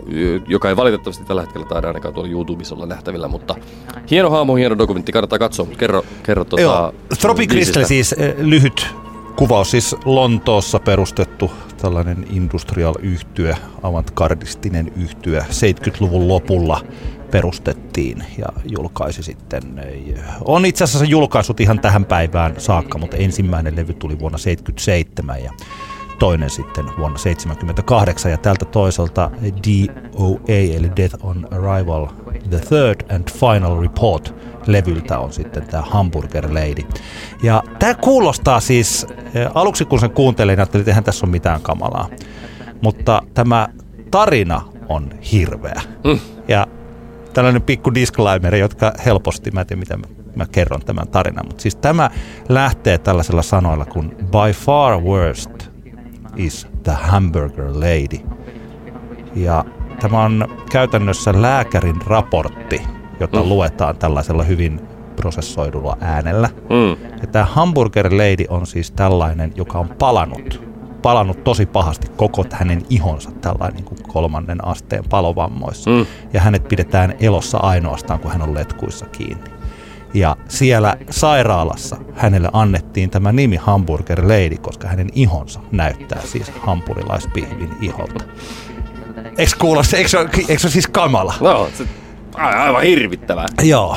joka 0.48 0.68
ei 0.68 0.76
valitettavasti 0.76 1.24
tällä 1.24 1.42
hetkellä 1.42 1.66
taida 1.66 1.86
ainakaan 1.86 2.14
tuolla 2.14 2.30
YouTubessa 2.30 2.74
olla 2.74 2.86
nähtävillä, 2.86 3.28
mutta 3.28 3.54
hieno 4.10 4.30
hahmo, 4.30 4.54
hieno 4.54 4.78
dokumentti, 4.78 5.12
kannattaa 5.12 5.38
katsoa, 5.38 5.66
mutta 5.66 5.78
kerro, 5.78 6.04
kerro 6.22 6.44
tuota, 6.44 6.62
Joo, 6.62 6.94
Tropic 7.20 7.50
Crystal 7.50 7.84
siis 7.84 8.12
eh, 8.12 8.34
lyhyt 8.38 8.86
kuvaus, 9.36 9.70
siis 9.70 9.96
Lontoossa 10.04 10.78
perustettu 10.78 11.50
tällainen 11.82 12.26
industrial 12.30 12.94
yhtyö, 13.02 13.54
avantgardistinen 13.82 14.92
yhtyö 14.96 15.40
70-luvun 15.40 16.28
lopulla 16.28 16.80
perustettiin 17.30 18.24
ja 18.38 18.46
julkaisi 18.64 19.22
sitten, 19.22 19.62
on 20.44 20.66
itse 20.66 20.84
asiassa 20.84 21.04
julkaissut 21.04 21.60
ihan 21.60 21.80
tähän 21.80 22.04
päivään 22.04 22.54
saakka, 22.58 22.98
mutta 22.98 23.16
ensimmäinen 23.16 23.76
levy 23.76 23.94
tuli 23.94 24.18
vuonna 24.18 24.38
77 24.38 25.42
ja 25.42 25.52
toinen 26.18 26.50
sitten 26.50 26.84
vuonna 26.98 27.18
78 27.18 28.30
ja 28.30 28.38
tältä 28.38 28.64
toiselta 28.64 29.30
DOA 29.42 30.76
eli 30.76 30.90
Death 30.96 31.16
on 31.22 31.48
Arrival 31.50 32.06
The 32.50 32.58
Third 32.58 33.14
and 33.14 33.30
Final 33.30 33.80
Report 33.82 34.34
levyltä 34.66 35.18
on 35.18 35.32
sitten 35.32 35.66
tämä 35.66 35.82
Hamburger 35.82 36.54
Lady. 36.54 36.82
Ja 37.42 37.62
tämä 37.78 37.94
kuulostaa 37.94 38.60
siis, 38.60 39.06
eh, 39.34 39.48
aluksi 39.54 39.84
kun 39.84 40.00
sen 40.00 40.10
kuuntelin, 40.10 40.58
ajattelin, 40.58 40.82
että 40.82 40.90
eihän 40.90 41.04
tässä 41.04 41.26
ole 41.26 41.30
mitään 41.30 41.60
kamalaa. 41.60 42.08
Mutta 42.82 43.22
tämä 43.34 43.68
tarina 44.10 44.62
on 44.88 45.10
hirveä. 45.32 45.82
Mm. 46.04 46.20
Ja 46.48 46.66
tällainen 47.34 47.62
pikku 47.62 47.94
disclaimer, 47.94 48.54
jotka 48.54 48.92
helposti, 49.06 49.50
mä 49.50 49.60
en 49.60 49.66
tiedä 49.66 49.80
miten 49.80 50.02
mä, 50.36 50.46
kerron 50.52 50.80
tämän 50.80 51.08
tarinan, 51.08 51.46
mutta 51.46 51.62
siis 51.62 51.76
tämä 51.76 52.10
lähtee 52.48 52.98
tällaisella 52.98 53.42
sanoilla 53.42 53.84
kuin 53.84 54.16
by 54.16 54.52
far 54.52 55.00
worst 55.00 55.70
is 56.36 56.66
the 56.82 56.92
hamburger 56.92 57.66
lady. 57.74 58.26
Ja 59.34 59.64
tämä 60.00 60.22
on 60.24 60.48
käytännössä 60.70 61.42
lääkärin 61.42 62.02
raportti, 62.06 62.82
jota 63.20 63.42
Mm. 63.42 63.48
luetaan 63.48 63.96
tällaisella 63.96 64.42
hyvin 64.42 64.80
prosessoidulla 65.16 65.96
äänellä. 66.00 66.48
Mm. 66.48 67.16
Ja 67.20 67.26
tämä 67.32 67.44
Hamburger 67.44 68.06
Lady 68.12 68.44
on 68.48 68.66
siis 68.66 68.90
tällainen, 68.90 69.52
joka 69.56 69.78
on 69.78 69.88
palannut, 69.88 70.69
palannut 71.02 71.44
tosi 71.44 71.66
pahasti 71.66 72.06
koko 72.16 72.44
hänen 72.52 72.82
ihonsa 72.90 73.30
tällainen 73.30 73.76
niin 73.76 73.84
kuin 73.84 73.98
kolmannen 74.02 74.64
asteen 74.64 75.04
palovammoissa. 75.10 75.90
Mm. 75.90 76.06
Ja 76.32 76.40
hänet 76.40 76.68
pidetään 76.68 77.14
elossa 77.20 77.58
ainoastaan, 77.58 78.20
kun 78.20 78.30
hän 78.30 78.42
on 78.42 78.54
letkuissa 78.54 79.06
kiinni. 79.06 79.50
Ja 80.14 80.36
siellä 80.48 80.96
sairaalassa 81.10 81.96
hänelle 82.14 82.48
annettiin 82.52 83.10
tämä 83.10 83.32
nimi 83.32 83.56
Hamburger 83.56 84.22
Lady, 84.22 84.56
koska 84.60 84.88
hänen 84.88 85.08
ihonsa 85.14 85.60
näyttää 85.72 86.20
siis 86.24 86.52
hampurilaispihvin 86.60 87.70
iholta. 87.80 88.24
Eikö 89.38 89.56
eikö, 89.96 90.08
se 90.08 90.18
eikö 90.48 90.62
ole 90.64 90.70
siis 90.70 90.86
kamala? 90.86 91.34
No, 91.40 91.68
se, 91.74 91.84
aivan 92.34 92.82
hirvittävää. 92.82 93.46
Joo. 93.62 93.96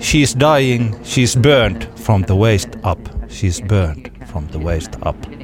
She's 0.00 0.34
dying, 0.40 0.94
she's 1.02 1.40
burned 1.40 1.86
from 1.96 2.24
the 2.24 2.34
waist 2.34 2.68
up. 2.90 3.08
She's 3.28 3.66
burned 3.66 4.10
from 4.26 4.46
the 4.46 4.58
waist 4.58 4.96
up. 5.06 5.39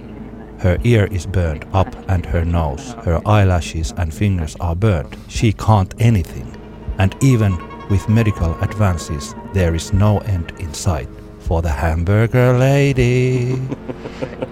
Her 0.58 0.78
ear 0.84 1.08
is 1.10 1.28
burned 1.28 1.62
up 1.80 1.88
and 2.08 2.26
her 2.26 2.44
nose, 2.44 2.96
her 3.06 3.20
eyelashes 3.24 3.94
and 3.98 4.12
fingers 4.12 4.56
are 4.60 4.74
burned. 4.76 5.12
She 5.28 5.52
can't 5.52 5.94
anything. 6.00 6.46
And 6.98 7.12
even 7.22 7.52
with 7.90 8.08
medical 8.08 8.54
advances, 8.62 9.36
there 9.52 9.76
is 9.76 9.92
no 9.92 10.18
end 10.34 10.50
in 10.58 10.74
sight 10.74 11.08
for 11.48 11.62
the 11.62 11.70
hamburger 11.70 12.58
lady. 12.58 13.58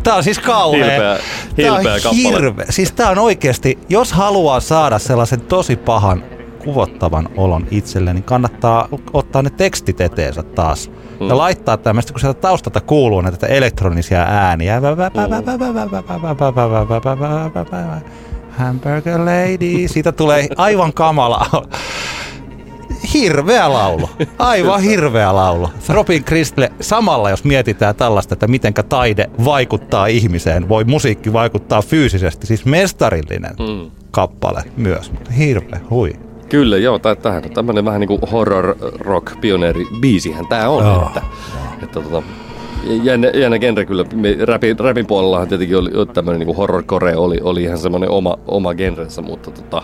Tää 0.02 0.14
on 0.14 0.25
siis 0.25 0.38
kauhea. 0.38 0.84
Hilpeä- 0.87 1.64
Tää 1.64 1.73
on 1.73 1.84
kappale. 2.02 2.14
hirveä. 2.14 2.66
Siis 2.70 2.92
tää 2.92 3.11
on 3.11 3.18
oikeesti, 3.18 3.78
jos 3.88 4.12
haluaa 4.12 4.61
saada 4.61 4.99
sellaisen 4.99 5.40
tosi 5.40 5.76
pahan 5.76 6.25
kuvottavan 6.64 7.28
olon 7.37 7.66
itselle, 7.71 8.12
niin 8.14 8.25
kannattaa 8.25 8.88
ottaa 9.12 9.42
ne 9.42 9.50
tekstit 9.50 10.00
eteensä 10.00 10.42
taas. 10.42 10.90
Mm. 11.21 11.28
Ja 11.28 11.38
laittaa 11.38 11.76
tämmöistä, 11.76 12.12
kun 12.12 12.21
sieltä 12.21 12.40
taustalta 12.40 12.80
kuuluu 12.80 13.21
näitä 13.21 13.47
elektronisia 13.47 14.23
ääniä. 14.23 14.80
Hamburger 18.50 19.21
lady. 19.21 19.88
Siitä 19.88 20.12
tulee 20.12 20.49
aivan 20.56 20.92
kamala. 20.92 21.47
Hirveä 23.14 23.73
laulu. 23.73 24.11
Aivan 24.38 24.83
hirveä 24.83 25.35
laulu. 25.35 25.71
Robin 25.88 26.25
Kristle, 26.25 26.73
samalla 26.80 27.30
jos 27.30 27.44
mietitään 27.44 27.97
tällaista, 27.97 28.35
että 28.35 28.47
mitenkä 28.47 28.83
taide 28.83 29.30
vaikuttaa 29.44 30.06
ihmiseen, 30.06 30.68
voi 30.68 30.85
musiikki 30.85 31.33
vaikuttaa 31.33 31.83
fyysisesti, 31.83 32.47
siis 32.47 32.64
mestarillinen 32.64 33.54
Mm. 33.59 33.90
kappale 34.11 34.62
myös. 34.76 35.12
Hirveä, 35.38 35.80
hui. 35.90 36.12
Kyllä, 36.49 36.77
joo, 36.77 36.99
tää, 36.99 37.15
tämähän 37.15 37.45
on 37.45 37.51
tämmönen 37.51 37.85
vähän 37.85 38.01
niinku 38.01 38.19
horror 38.33 38.77
rock 38.99 39.41
pioneeri 39.41 39.85
biisihän 40.01 40.47
tää 40.47 40.69
on. 40.69 40.85
Joo. 40.85 41.07
Että, 41.07 41.23
että 41.83 42.01
tota, 42.01 42.23
jännä, 43.03 43.29
jännä 43.29 43.59
genre 43.59 43.85
kyllä. 43.85 44.05
Me 44.15 44.37
Rapin, 44.45 44.79
rapin 44.79 45.07
puolellahan 45.07 45.49
tietenkin 45.49 45.77
oli 45.77 45.91
tämmöinen 46.15 46.39
niinku 46.39 46.55
horrorcore 46.55 47.17
oli, 47.17 47.39
oli 47.43 47.63
ihan 47.63 47.79
semmoinen 47.79 48.11
oma, 48.11 48.39
oma 48.47 48.75
genrensä, 48.75 49.23
mutta 49.23 49.51
tota, 49.51 49.83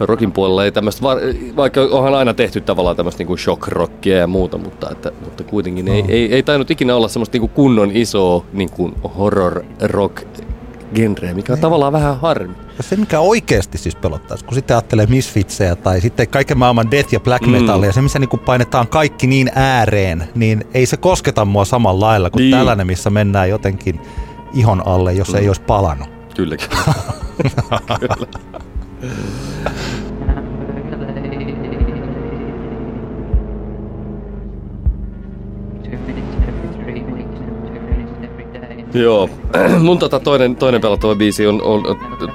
rockin 0.00 0.32
puolella 0.32 0.64
ei 0.64 0.72
tämmöistä, 0.72 1.02
va- 1.02 1.16
vaikka 1.56 1.80
onhan 1.90 2.14
aina 2.14 2.34
tehty 2.34 2.60
tavallaan 2.60 2.96
tämmöistä 2.96 3.20
niinku 3.20 3.36
shock-rockia 3.36 4.16
ja 4.16 4.26
muuta, 4.26 4.58
mutta, 4.58 4.90
että, 4.90 5.12
mutta 5.24 5.44
kuitenkin 5.44 5.88
ei, 5.88 6.04
ei, 6.08 6.34
ei 6.34 6.42
tainnut 6.42 6.70
ikinä 6.70 6.96
olla 6.96 7.08
semmoista 7.08 7.34
niinku 7.34 7.48
kunnon 7.48 7.90
isoa 7.94 8.44
niinku 8.52 8.92
horror 9.18 9.64
rock 9.82 10.22
genreä, 10.94 11.34
mikä 11.34 11.52
on 11.52 11.58
tavallaan 11.58 11.92
vähän 11.92 12.20
harmi. 12.20 12.54
Ja 12.76 12.82
se, 12.82 12.96
mikä 12.96 13.20
oikeasti 13.20 13.78
siis 13.78 13.96
pelottaisi, 13.96 14.44
kun 14.44 14.54
sitten 14.54 14.76
ajattelee 14.76 15.06
Misfitsejä 15.06 15.76
tai 15.76 16.00
sitten 16.00 16.28
kaiken 16.28 16.58
maailman 16.58 16.90
death 16.90 17.12
ja 17.12 17.20
black 17.20 17.46
metallia, 17.46 17.90
mm. 17.90 17.94
se 17.94 18.02
missä 18.02 18.18
niin 18.18 18.28
painetaan 18.44 18.88
kaikki 18.88 19.26
niin 19.26 19.50
ääreen, 19.54 20.28
niin 20.34 20.64
ei 20.74 20.86
se 20.86 20.96
kosketa 20.96 21.44
mua 21.44 21.64
samalla 21.64 22.06
lailla 22.06 22.30
kuin 22.30 22.40
Niin. 22.40 22.50
niin. 22.50 22.58
tällainen, 22.58 22.86
missä 22.86 23.10
mennään 23.10 23.48
jotenkin 23.48 24.00
ihon 24.54 24.86
alle, 24.86 25.12
jos 25.12 25.32
mm. 25.32 25.38
ei 25.38 25.48
olisi 25.48 25.62
palannut. 25.62 26.08
Kylläkin. 26.36 26.68
Two 28.98 30.13
Joo, 38.94 39.30
mun 39.80 39.98
tota 39.98 40.20
toinen, 40.20 40.56
toinen 40.56 40.80
pelottava 40.80 41.14
biisi 41.14 41.46
on, 41.46 41.62
on, 41.62 41.82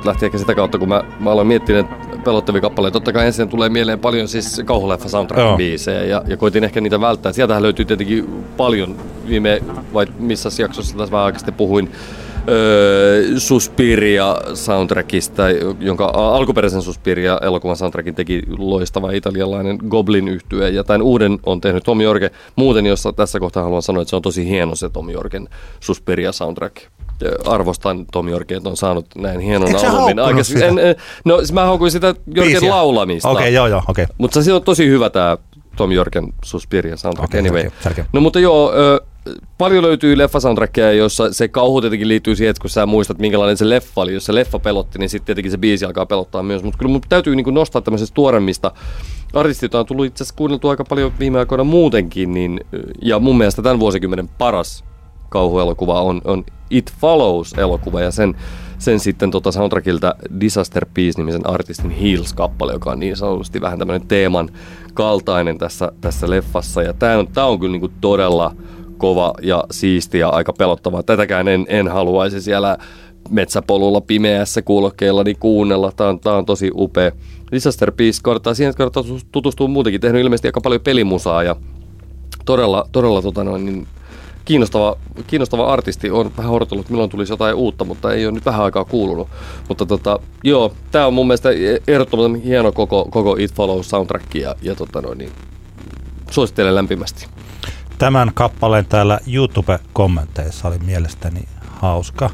lähti 0.05 0.25
ehkä 0.25 0.37
sitä 0.37 0.55
kautta, 0.55 0.77
kun 0.77 0.89
mä, 0.89 1.03
mä 1.19 1.31
aloin 1.31 1.47
miettiä 1.47 1.83
pelottavia 2.23 2.61
kappaleita. 2.61 2.93
Totta 2.93 3.13
kai 3.13 3.25
ensin 3.25 3.49
tulee 3.49 3.69
mieleen 3.69 3.99
paljon 3.99 4.27
siis 4.27 4.61
kauhuleffa 4.65 5.09
soundtrack 5.09 5.57
biisejä 5.57 6.03
ja, 6.03 6.23
ja 6.27 6.37
koitin 6.37 6.63
ehkä 6.63 6.81
niitä 6.81 7.01
välttää. 7.01 7.31
Sieltähän 7.31 7.63
löytyy 7.63 7.85
tietenkin 7.85 8.43
paljon 8.57 8.95
viime, 9.27 9.61
vai 9.93 10.05
missä 10.19 10.49
jaksossa 10.61 10.97
tässä 10.97 11.11
vähän 11.11 11.25
aikaa 11.25 11.51
puhuin, 11.57 11.91
öö, 12.49 13.23
Suspiria 13.37 14.35
soundtrackista, 14.53 15.43
jonka 15.79 16.05
alkuperäisen 16.13 16.81
Suspiria 16.81 17.39
elokuvan 17.41 17.75
soundtrackin 17.75 18.15
teki 18.15 18.41
loistava 18.57 19.11
italialainen 19.11 19.79
Goblin 19.89 20.27
yhtye 20.27 20.69
ja 20.69 20.83
tämän 20.83 21.01
uuden 21.01 21.39
on 21.45 21.61
tehnyt 21.61 21.83
Tom 21.83 22.01
Jorge. 22.01 22.31
Muuten, 22.55 22.85
jossa 22.85 23.13
tässä 23.13 23.39
kohtaa 23.39 23.63
haluan 23.63 23.81
sanoa, 23.81 24.01
että 24.01 24.09
se 24.09 24.15
on 24.15 24.21
tosi 24.21 24.49
hieno 24.49 24.75
se 24.75 24.89
Tom 24.89 25.09
Jorgen 25.09 25.49
Suspiria 25.79 26.31
soundtrack. 26.31 26.75
Ja 27.21 27.51
Arvostan 27.51 28.05
Tom 28.05 28.27
Jorge, 28.29 28.55
että 28.55 28.69
on 28.69 28.77
saanut 28.77 29.05
näin 29.15 29.39
hienon 29.39 29.75
albumin. 29.75 30.19
en, 30.63 30.79
en, 30.79 30.95
no 31.25 31.37
siis 31.37 31.53
mä 31.53 31.65
haukuin 31.65 31.91
sitä 31.91 32.07
Jorgen 32.07 32.43
Biisiä. 32.43 32.69
laulamista. 32.69 33.29
Okei, 33.29 33.41
okay, 33.41 33.53
joo, 33.53 33.67
joo, 33.67 33.81
okei. 33.87 34.03
Okay. 34.03 34.15
Mutta 34.17 34.43
se 34.43 34.53
on 34.53 34.63
tosi 34.63 34.87
hyvä 34.87 35.09
tämä 35.09 35.37
Tom 35.75 35.91
Jorgen 35.91 36.33
Suspiria 36.45 36.97
soundtrack 36.97 37.29
Okei, 37.29 37.39
anyway. 37.39 37.71
selkeä. 37.83 38.05
No 38.13 38.21
mutta 38.21 38.39
joo, 38.39 38.73
ö, 38.73 39.01
paljon 39.57 39.83
löytyy 39.83 40.17
leffasoundtrackeja, 40.17 40.91
jossa 40.91 41.33
se 41.33 41.47
kauhu 41.47 41.81
tietenkin 41.81 42.07
liittyy 42.07 42.35
siihen, 42.35 42.49
että 42.49 42.61
kun 42.61 42.69
sä 42.69 42.85
muistat 42.85 43.19
minkälainen 43.19 43.57
se 43.57 43.69
leffa 43.69 44.01
oli. 44.01 44.13
Jos 44.13 44.25
se 44.25 44.35
leffa 44.35 44.59
pelotti, 44.59 44.99
niin 44.99 45.09
sitten 45.09 45.25
tietenkin 45.25 45.51
se 45.51 45.57
biisi 45.57 45.85
alkaa 45.85 46.05
pelottaa 46.05 46.43
myös. 46.43 46.63
Mutta 46.63 46.77
kyllä 46.77 46.91
mun 46.91 47.01
täytyy 47.09 47.35
niinku 47.35 47.51
nostaa 47.51 47.81
tämmöisestä 47.81 48.13
tuoremmista 48.13 48.71
artistit, 49.33 49.61
joita 49.61 49.79
on 49.79 49.85
tullut 49.85 50.05
itse 50.05 50.23
asiassa 50.23 50.37
kuunneltu 50.37 50.69
aika 50.69 50.83
paljon 50.83 51.13
viime 51.19 51.39
aikoina 51.39 51.63
muutenkin. 51.63 52.33
Niin, 52.33 52.61
ja 53.01 53.19
mun 53.19 53.37
mielestä 53.37 53.61
tämän 53.61 53.79
vuosikymmenen 53.79 54.27
paras 54.27 54.83
kauhuelokuva 55.29 56.01
on, 56.01 56.21
on 56.25 56.43
It 56.69 56.93
Follows-elokuva 57.01 58.01
ja 58.01 58.11
sen, 58.11 58.35
sen 58.77 58.99
sitten 58.99 59.31
tota 59.31 59.51
soundtrackilta 59.51 60.15
Disaster 60.39 60.85
Peace-nimisen 60.93 61.49
artistin 61.49 61.91
Heels-kappale, 61.91 62.73
joka 62.73 62.91
on 62.91 62.99
niin 62.99 63.17
sanotusti 63.17 63.61
vähän 63.61 63.79
tämmöinen 63.79 64.07
teeman 64.07 64.49
kaltainen 64.93 65.57
tässä, 65.57 65.91
tässä 66.01 66.29
leffassa. 66.29 66.81
Ja 66.81 66.93
tämä 66.93 67.17
on, 67.17 67.27
tää 67.27 67.45
on 67.45 67.59
kyllä 67.59 67.71
niinku 67.71 67.91
todella 68.01 68.55
kova 68.99 69.33
ja 69.41 69.63
siisti 69.71 70.19
ja 70.19 70.29
aika 70.29 70.53
pelottava. 70.53 71.03
Tätäkään 71.03 71.47
en, 71.47 71.65
en 71.69 71.87
haluaisi 71.87 72.41
siellä 72.41 72.77
metsäpolulla 73.29 74.01
pimeässä 74.01 74.61
kuulokkeillani 74.61 75.35
kuunnella. 75.35 75.91
Tämä 75.91 76.09
on, 76.09 76.19
tää 76.19 76.33
on 76.33 76.45
tosi 76.45 76.71
upea. 76.73 77.11
Disaster 77.51 77.91
Peace 77.91 78.19
kannattaa, 78.23 78.53
siihen 78.53 78.75
kannattaa 78.75 79.03
tutustua 79.31 79.67
muutenkin. 79.67 80.01
Tehnyt 80.01 80.21
ilmeisesti 80.21 80.47
aika 80.47 80.61
paljon 80.61 80.81
pelimusaa 80.81 81.43
ja 81.43 81.55
todella, 82.45 82.87
todella 82.91 83.21
tota 83.21 83.43
noin, 83.43 83.65
niin 83.65 83.87
kiinnostava, 84.45 84.97
kiinnostava 85.27 85.73
artisti. 85.73 86.09
on 86.09 86.31
vähän 86.37 86.51
odotellut, 86.51 86.89
milloin 86.89 87.09
tulisi 87.09 87.33
jotain 87.33 87.55
uutta, 87.55 87.85
mutta 87.85 88.13
ei 88.13 88.25
ole 88.25 88.33
nyt 88.33 88.45
vähän 88.45 88.63
aikaa 88.63 88.85
kuulunut. 88.85 89.27
Mutta 89.67 89.85
tota, 89.85 90.19
joo, 90.43 90.73
tämä 90.91 91.07
on 91.07 91.13
mun 91.13 91.27
mielestä 91.27 91.49
ehdottoman 91.87 92.35
hieno 92.35 92.71
koko, 92.71 93.07
koko 93.11 93.35
It 93.39 93.53
Follows 93.53 93.89
soundtrack 93.89 94.35
ja, 94.35 94.55
ja 94.61 94.75
tota 94.75 95.01
noin, 95.01 95.17
niin 95.17 95.31
suosittelen 96.31 96.75
lämpimästi. 96.75 97.27
Tämän 97.99 98.31
kappaleen 98.33 98.85
täällä 98.85 99.19
YouTube-kommenteissa 99.27 100.67
oli 100.67 100.77
mielestäni 100.79 101.41
hauska. 101.71 102.29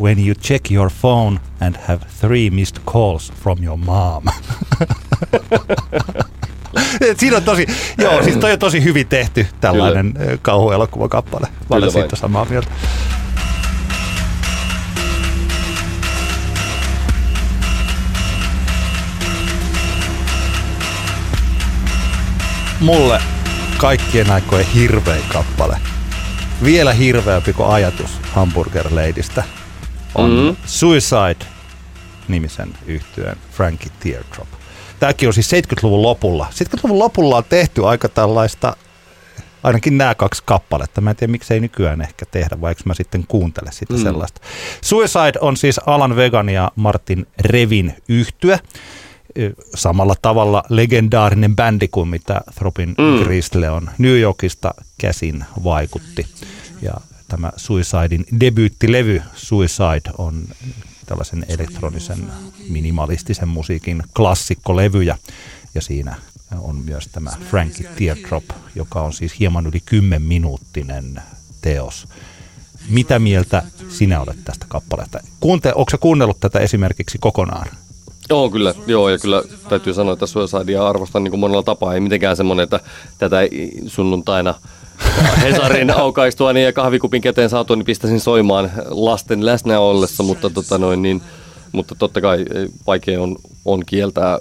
When 0.00 0.26
you 0.26 0.34
check 0.34 0.70
your 0.70 0.90
phone 1.00 1.40
and 1.60 1.76
have 1.88 2.00
three 2.20 2.50
missed 2.50 2.82
calls 2.92 3.32
from 3.42 3.64
your 3.64 3.78
mom. 3.78 4.24
Siinä 7.18 7.36
on 7.36 7.42
tosi, 7.42 7.66
joo, 7.98 8.22
siis 8.22 8.36
toi 8.36 8.52
on 8.52 8.58
tosi 8.58 8.84
hyvin 8.84 9.06
tehty 9.06 9.46
tällainen 9.60 10.12
Kyllä. 10.12 10.38
kauhuelokuvakappale. 10.42 11.46
Mä 11.70 11.76
olen 11.76 11.92
siitä 11.92 12.16
samaa 12.16 12.44
mieltä. 12.44 12.70
Mulle 22.80 23.20
kaikkien 23.82 24.30
aikojen 24.30 24.66
hirvein 24.66 25.22
kappale. 25.32 25.76
Vielä 26.64 26.92
hirveämpi 26.92 27.52
kuin 27.52 27.68
ajatus 27.68 28.10
Hamburger 28.32 28.86
Ladystä 28.90 29.44
on 30.14 30.30
Mhm. 30.30 30.40
mm. 30.40 30.56
Suicide 30.66 31.46
nimisen 32.28 32.74
yhtyeen 32.86 33.36
Frankie 33.52 33.90
Teardrop. 34.00 34.48
Tämäkin 35.00 35.28
on 35.28 35.34
siis 35.34 35.50
70-luvun 35.52 36.02
lopulla. 36.02 36.46
70-luvun 36.50 36.98
lopulla 36.98 37.36
on 37.36 37.44
tehty 37.48 37.86
aika 37.86 38.08
tällaista, 38.08 38.76
ainakin 39.62 39.98
nämä 39.98 40.14
kaksi 40.14 40.42
kappaletta. 40.46 41.00
Mä 41.00 41.10
en 41.10 41.16
tiedä, 41.16 41.30
miksei 41.30 41.60
nykyään 41.60 42.00
ehkä 42.00 42.26
tehdä, 42.30 42.60
vaikka 42.60 42.82
mä 42.86 42.94
sitten 42.94 43.24
kuuntele 43.28 43.72
sitä 43.72 43.94
mm. 43.94 44.02
sellaista. 44.02 44.40
Suicide 44.80 45.38
on 45.40 45.56
siis 45.56 45.80
Alan 45.86 46.16
Vegan 46.16 46.48
ja 46.48 46.70
Martin 46.76 47.26
Revin 47.40 47.94
yhtye. 48.08 48.60
Ö, 49.38 49.52
Samalla 49.74 50.14
tavalla 50.22 50.62
legendaarinen 50.68 51.56
bändi 51.56 51.88
kuin 51.88 52.08
mitä 52.08 52.40
Thropin 52.54 52.88
mm. 52.88 53.24
Gristle 53.24 53.70
on 53.70 53.90
New 53.98 54.20
Yorkista 54.20 54.74
käsin 54.98 55.44
vaikutti. 55.64 56.26
Ja 56.82 56.94
tämä 57.28 57.52
Suicidein 57.56 58.26
debyyttilevy 58.40 59.22
Suicide 59.34 60.10
on 60.18 60.44
tällaisen 61.06 61.46
elektronisen 61.48 62.32
minimalistisen 62.68 63.48
musiikin 63.48 64.02
klassikkolevyjä. 64.16 65.18
Ja 65.74 65.82
siinä 65.82 66.14
on 66.60 66.76
myös 66.76 67.08
tämä 67.12 67.30
Frankie 67.50 67.88
Teardrop, 67.98 68.44
joka 68.74 69.02
on 69.02 69.12
siis 69.12 69.38
hieman 69.38 69.66
yli 69.66 69.80
10 69.86 70.22
minuuttinen 70.22 71.22
teos. 71.62 72.08
mitä 72.88 73.18
mieltä 73.18 73.62
sinä 73.88 74.20
olet 74.20 74.44
tästä 74.44 74.66
kappaleesta? 74.68 75.20
Kuunte, 75.40 75.72
onko 75.74 75.98
kuunnellut 76.00 76.40
tätä 76.40 76.58
esimerkiksi 76.58 77.18
kokonaan? 77.18 77.66
Joo, 78.30 78.50
kyllä. 78.50 78.74
Joo, 78.86 79.08
ja 79.08 79.18
kyllä 79.18 79.42
täytyy 79.68 79.94
sanoa, 79.94 80.12
että 80.12 80.26
Suicidea 80.26 80.88
arvostan 80.88 81.24
niin 81.24 81.30
kuin 81.30 81.40
monella 81.40 81.62
tapaa. 81.62 81.94
Ei 81.94 82.00
mitenkään 82.00 82.36
semmoinen, 82.36 82.64
että 82.64 82.80
tätä 83.18 83.36
sunnuntaina 83.86 84.54
Hesarin 85.42 85.90
aukaistua 86.00 86.52
niin 86.52 86.64
ja 86.64 86.72
kahvikupin 86.72 87.22
käteen 87.22 87.50
saatu, 87.50 87.74
niin 87.74 87.84
pistäisin 87.84 88.20
soimaan 88.20 88.70
lasten 88.90 89.46
läsnä 89.46 89.80
ollessa, 89.80 90.22
mutta, 90.22 90.50
tota 90.50 90.78
noin, 90.78 91.02
niin, 91.02 91.22
mutta 91.72 91.94
totta 91.94 92.20
kai 92.20 92.40
eh, 92.54 92.68
vaikea 92.86 93.22
on, 93.22 93.36
on 93.64 93.82
kieltää 93.86 94.38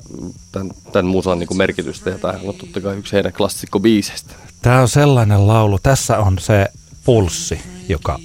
tämän, 0.52 0.72
tämän 0.92 1.06
musan 1.06 1.40
niin 1.40 1.48
kuin 1.48 1.58
merkitystä, 1.58 2.10
ja 2.10 2.18
tämähän 2.18 2.50
on 2.50 2.56
totta 2.56 2.82
kai 2.82 2.98
yksi 2.98 3.14
heidän 3.14 3.34
klassikkobiiseistä. 3.34 4.34
Tämä 4.62 4.82
on 4.82 4.88
sellainen 4.88 5.48
laulu. 5.48 5.80
Tässä 5.84 6.18
on 6.18 6.40
se 6.40 6.68
pulssi, 7.06 7.62
joka 7.90 8.20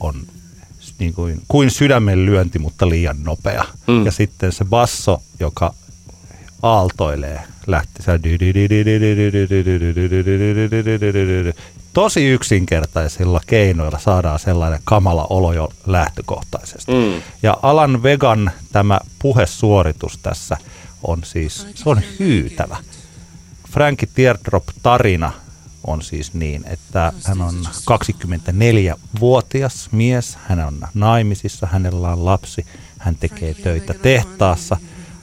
on 0.00 0.14
niin 0.98 1.14
kuin, 1.14 1.42
kuin 1.48 1.70
sydämen 1.70 2.26
lyönti, 2.26 2.58
mutta 2.58 2.88
liian 2.88 3.16
nopea. 3.22 3.64
Mm. 3.86 4.04
Ja 4.04 4.12
sitten 4.12 4.52
se 4.52 4.64
basso, 4.64 5.22
joka 5.40 5.74
aaltoilee, 6.62 7.40
lähti 7.66 8.02
se 8.02 8.12
tosi 11.92 12.28
yksinkertaisilla 12.28 13.40
keinoilla 13.46 13.98
saadaan 13.98 14.38
sellainen 14.38 14.80
kamala 14.84 15.26
olo 15.30 15.52
jo 15.52 15.68
lähtökohtaisesti. 15.86 16.92
Mm. 16.92 17.22
Ja 17.42 17.56
Alan 17.62 18.02
Vegan 18.02 18.50
tämä 18.72 19.00
puhesuoritus 19.18 20.18
tässä 20.18 20.56
on 21.02 21.18
siis, 21.24 21.66
se 21.74 21.88
on 21.88 22.00
hyytävä. 22.18 22.76
Frankie 23.70 24.08
Teardrop-tarina 24.14 25.32
on 25.88 26.02
siis 26.02 26.34
niin, 26.34 26.64
että 26.66 27.12
hän 27.24 27.40
on 27.40 27.66
24-vuotias 27.66 29.88
mies, 29.92 30.38
hän 30.46 30.60
on 30.60 30.80
naimisissa, 30.94 31.66
hänellä 31.66 32.12
on 32.12 32.24
lapsi, 32.24 32.66
hän 32.98 33.16
tekee 33.16 33.54
töitä 33.54 33.94
tehtaassa, 33.94 34.76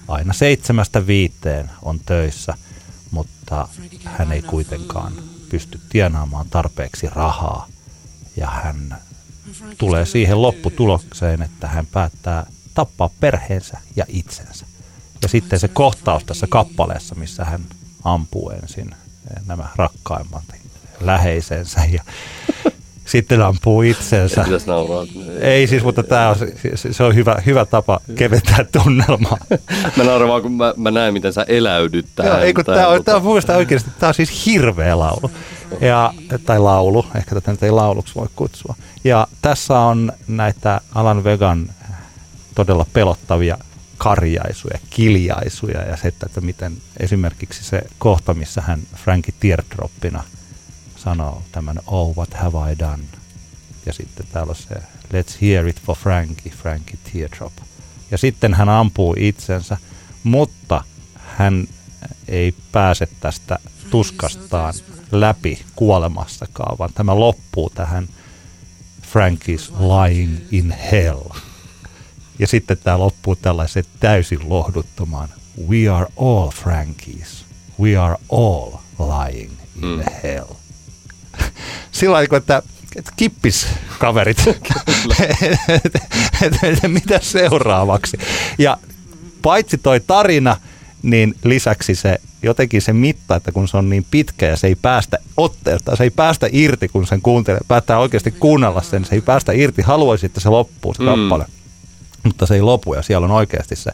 aina 0.08 0.34
seitsemästä 0.34 1.08
viiteen 1.08 1.72
on 1.82 2.00
töissä, 2.06 2.54
mutta 3.12 3.68
hän 4.06 4.32
ei 4.32 4.42
kuitenkaan 4.42 5.14
pysty 5.50 5.80
tienaamaan 5.90 6.50
tarpeeksi 6.50 7.10
rahaa 7.10 7.68
ja 8.38 8.48
hän 8.48 8.98
tulee 9.78 10.06
siihen 10.06 10.42
lopputulokseen, 10.42 11.42
että 11.42 11.68
hän 11.68 11.86
päättää 11.86 12.46
tappaa 12.74 13.10
perheensä 13.20 13.78
ja 13.96 14.06
itsensä. 14.08 14.66
Ja 15.22 15.28
sitten 15.28 15.60
se 15.60 15.68
kohtaus 15.68 16.24
tässä 16.24 16.48
kappaleessa, 16.50 17.16
missä 17.16 17.46
hän 17.46 17.66
ampuu 18.04 18.50
ensin 18.50 18.96
nämä 19.46 19.70
rakkaimmat 19.76 20.44
läheisensä 21.02 21.82
ja 21.92 22.04
sitten 23.06 23.42
ampuu 23.42 23.82
itsensä. 23.82 24.46
Ei 25.40 25.68
siis, 25.68 25.84
mutta 25.84 26.04
tämä 26.04 26.30
on, 26.30 26.36
se 26.92 27.04
on 27.04 27.16
hyvä, 27.16 27.36
hyvä 27.46 27.66
tapa 27.66 28.00
keventää 28.16 28.66
tunnelmaa. 28.72 29.38
mä 29.98 30.04
nauran 30.04 30.30
vaan, 30.30 30.42
kun 30.42 30.52
mä, 30.52 30.74
mä 30.78 30.92
näen, 30.92 31.14
miten 31.14 31.34
sä 31.34 31.46
eläydyt 31.48 32.06
tähän. 32.16 32.32
Joo, 32.32 32.42
ei, 32.42 32.54
kun 32.54 32.66
tämä 32.66 32.88
on, 32.88 33.02
on 33.16 33.24
mun 33.24 33.42
oikeasti, 33.58 33.90
tämä 34.00 34.08
on 34.08 34.14
siis 34.14 34.46
hirveä 34.46 35.00
laulu. 35.00 35.32
Ja, 35.82 36.14
tai 36.46 36.60
laulu, 36.60 37.06
ehkä 37.16 37.36
tätä 37.36 37.52
nyt 37.52 37.64
ei 37.64 37.72
lauluksi 37.72 38.16
voi 38.16 38.28
kutsua. 38.36 38.76
Ja 39.04 39.28
tässä 39.42 39.80
on 39.80 40.12
näitä 40.28 40.82
Alan 40.96 41.24
Vegan 41.24 41.70
todella 42.56 42.86
pelottavia 42.94 43.58
karjaisuja, 43.98 44.80
kiljaisuja 44.90 45.82
ja 45.82 45.98
se, 45.98 46.08
että 46.08 46.42
miten 46.42 46.78
esimerkiksi 47.00 47.64
se 47.64 47.82
kohta, 48.00 48.34
missä 48.34 48.62
hän 48.62 48.80
Frankie 48.96 49.34
Teardroppina 49.40 50.24
sanoo 50.96 51.44
tämän 51.52 51.80
Oh, 51.88 52.18
what 52.18 52.34
have 52.34 52.72
I 52.72 52.80
done? 52.80 53.04
Ja 53.86 53.94
sitten 53.94 54.26
täällä 54.32 54.50
on 54.50 54.56
se 54.56 54.76
Let's 55.14 55.38
hear 55.42 55.68
it 55.68 55.82
for 55.82 55.96
Frankie, 55.96 56.52
Frankie 56.52 56.98
Teardrop. 57.14 57.54
Ja 58.12 58.18
sitten 58.18 58.54
hän 58.54 58.70
ampuu 58.70 59.16
itsensä, 59.18 59.78
mutta 60.24 60.84
hän 61.16 61.68
ei 62.28 62.54
pääse 62.72 63.08
tästä 63.20 63.60
tuskastaan 63.90 64.74
läpi 65.12 65.66
kuolemassakaan, 65.76 66.78
vaan 66.78 66.94
tämä 66.94 67.20
loppuu 67.20 67.70
tähän 67.70 68.08
Frankie's 69.02 69.74
lying 69.80 70.38
in 70.52 70.72
hell. 70.72 71.22
Ja 72.40 72.48
sitten 72.48 72.78
tämä 72.84 73.00
loppuu 73.00 73.36
tällaisen 73.36 73.84
täysin 74.00 74.40
lohduttomaan 74.50 75.30
We 75.70 75.90
are 75.90 76.08
all 76.18 76.50
Frankies. 76.50 77.46
We 77.80 77.98
are 77.98 78.16
all 78.32 78.72
lying 79.00 79.52
in 79.76 79.86
mm. 79.86 80.04
hell. 80.24 80.46
Sillä 81.92 82.22
että, 82.22 82.62
että 82.96 83.12
kippis 83.18 83.68
kaverit, 84.00 84.38
mitä 86.88 87.20
seuraavaksi. 87.20 88.18
Ja 88.58 88.78
paitsi 89.42 89.78
toi 89.78 90.00
tarina, 90.00 90.58
niin 91.04 91.36
lisäksi 91.44 91.96
se 91.96 92.20
jotenkin 92.44 92.82
se 92.82 92.94
mitta, 92.94 93.36
että 93.36 93.52
kun 93.52 93.68
se 93.68 93.78
on 93.78 93.90
niin 93.90 94.06
pitkä 94.12 94.46
ja 94.46 94.58
se 94.58 94.68
ei 94.68 94.76
päästä 94.76 95.18
otteelta, 95.38 95.96
se 95.96 96.04
ei 96.04 96.10
päästä 96.10 96.48
irti, 96.52 96.88
kun 96.88 97.08
sen 97.08 97.22
kuuntelee, 97.22 97.62
päättää 97.68 98.00
oikeasti 98.00 98.32
kuunnella 98.32 98.82
sen, 98.82 99.06
se 99.06 99.16
ei 99.16 99.22
päästä 99.22 99.52
irti, 99.52 99.82
haluaisi, 99.82 100.26
että 100.26 100.40
se 100.40 100.50
loppuu 100.50 100.94
se 100.94 101.04
mm. 101.04 101.06
kappale, 101.06 101.46
mutta 102.26 102.46
se 102.46 102.56
ei 102.56 102.62
lopu 102.62 102.94
ja 102.94 103.02
siellä 103.02 103.26
on 103.26 103.32
oikeasti 103.32 103.76
se 103.76 103.92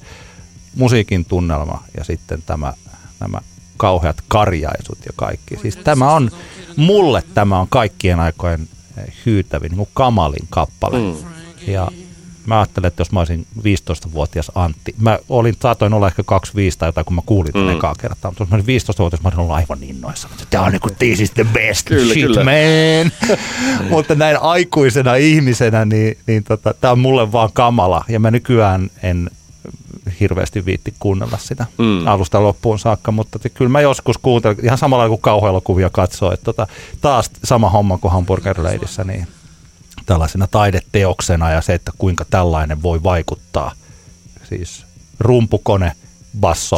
musiikin 0.76 1.26
tunnelma 1.26 1.84
ja 1.98 2.04
sitten 2.04 2.44
tämä, 2.46 2.74
nämä 3.20 3.42
kauheat 3.78 4.18
karjaisut 4.28 4.98
ja 5.06 5.12
kaikki. 5.16 5.58
Siis 5.58 5.76
tämä 5.76 6.14
on, 6.14 6.32
mulle 6.76 7.24
tämä 7.34 7.60
on 7.60 7.68
kaikkien 7.70 8.20
aikojen 8.20 8.68
hyytävin, 9.26 9.72
niin 9.72 9.88
kamalin 9.94 10.48
kappale. 10.50 11.00
Mm. 11.00 11.16
Ja 11.68 11.92
mä 12.46 12.60
ajattelen, 12.60 12.88
että 12.88 13.02
jos 13.02 13.12
mä 13.12 13.20
olisin 13.20 13.48
15-vuotias 13.60 14.52
Antti, 14.56 14.96
mä 15.00 15.20
olin, 15.30 15.56
saatoin 15.62 15.94
olla 15.94 16.08
ehkä 16.08 16.24
25 16.24 16.80
tai 16.80 16.88
jotain, 16.88 17.06
kun 17.06 17.16
mä 17.16 17.22
kuulin 17.26 17.54
tämän 17.54 17.68
mm. 17.68 17.78
ekaa 17.78 17.96
kertaa, 17.96 18.32
mutta 18.32 18.44
jos 18.44 18.50
mä 18.50 18.56
olin 18.56 18.66
15-vuotias, 18.66 19.22
mä 19.22 19.28
olisin 19.28 19.40
ollut 19.40 19.56
aivan 19.56 19.84
innoissa. 19.84 20.30
Tämä 20.50 20.64
on 20.64 20.72
niin 20.72 20.82
kuin, 20.82 20.96
this 21.00 21.20
is 21.20 21.32
the 21.32 21.46
best 21.54 21.88
kyllä, 21.88 22.14
shit, 22.14 22.26
kyllä. 22.26 22.44
man. 22.44 23.38
mutta 23.92 24.16
näin 24.16 24.38
aikuisena 24.42 25.16
ihmisenä, 25.16 25.86
niin, 25.86 26.18
niin 26.28 26.44
tota, 26.44 26.74
tämä 26.82 26.92
on 26.92 27.00
mulle 27.00 27.32
vaan 27.32 27.50
kamala, 27.54 28.06
ja 28.08 28.20
mä 28.20 28.32
nykyään 28.32 28.90
en 29.04 29.30
hirveästi 30.20 30.66
viitti 30.66 30.94
kuunnella 31.00 31.38
sitä 31.38 31.66
mm. 31.78 32.08
alusta 32.08 32.44
loppuun 32.44 32.80
saakka, 32.80 33.12
mutta 33.12 33.40
te, 33.40 33.50
kyllä 33.50 33.72
mä 33.72 33.82
joskus 33.82 34.18
kuuntelen, 34.18 34.58
ihan 34.64 34.78
samalla 34.78 35.08
kuin 35.08 35.22
kauhuelokuvia 35.22 35.90
katsoo, 35.90 36.34
että 36.34 36.44
tota, 36.44 36.68
taas 37.02 37.32
sama 37.44 37.70
homma 37.70 37.98
kuin 37.98 38.12
Hamburger 38.12 38.64
Ladyssä, 38.64 39.04
niin 39.04 39.28
tällaisena 40.06 40.48
taideteoksena 40.48 41.52
ja 41.52 41.62
se, 41.62 41.74
että 41.74 41.92
kuinka 41.98 42.26
tällainen 42.30 42.84
voi 42.84 43.04
vaikuttaa. 43.04 43.72
Siis 44.50 44.86
rumpukone, 45.20 45.92
basso, 46.40 46.78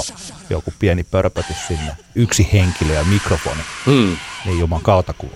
joku 0.50 0.74
pieni 0.80 1.04
pörpötys 1.04 1.68
sinne, 1.68 1.98
yksi 2.16 2.50
henkilö 2.54 2.94
ja 2.94 3.04
mikrofoni. 3.04 3.62
Hmm. 3.86 4.18
Niin 4.46 4.60
juman 4.60 4.82
kautta 4.82 5.14
kuin 5.14 5.32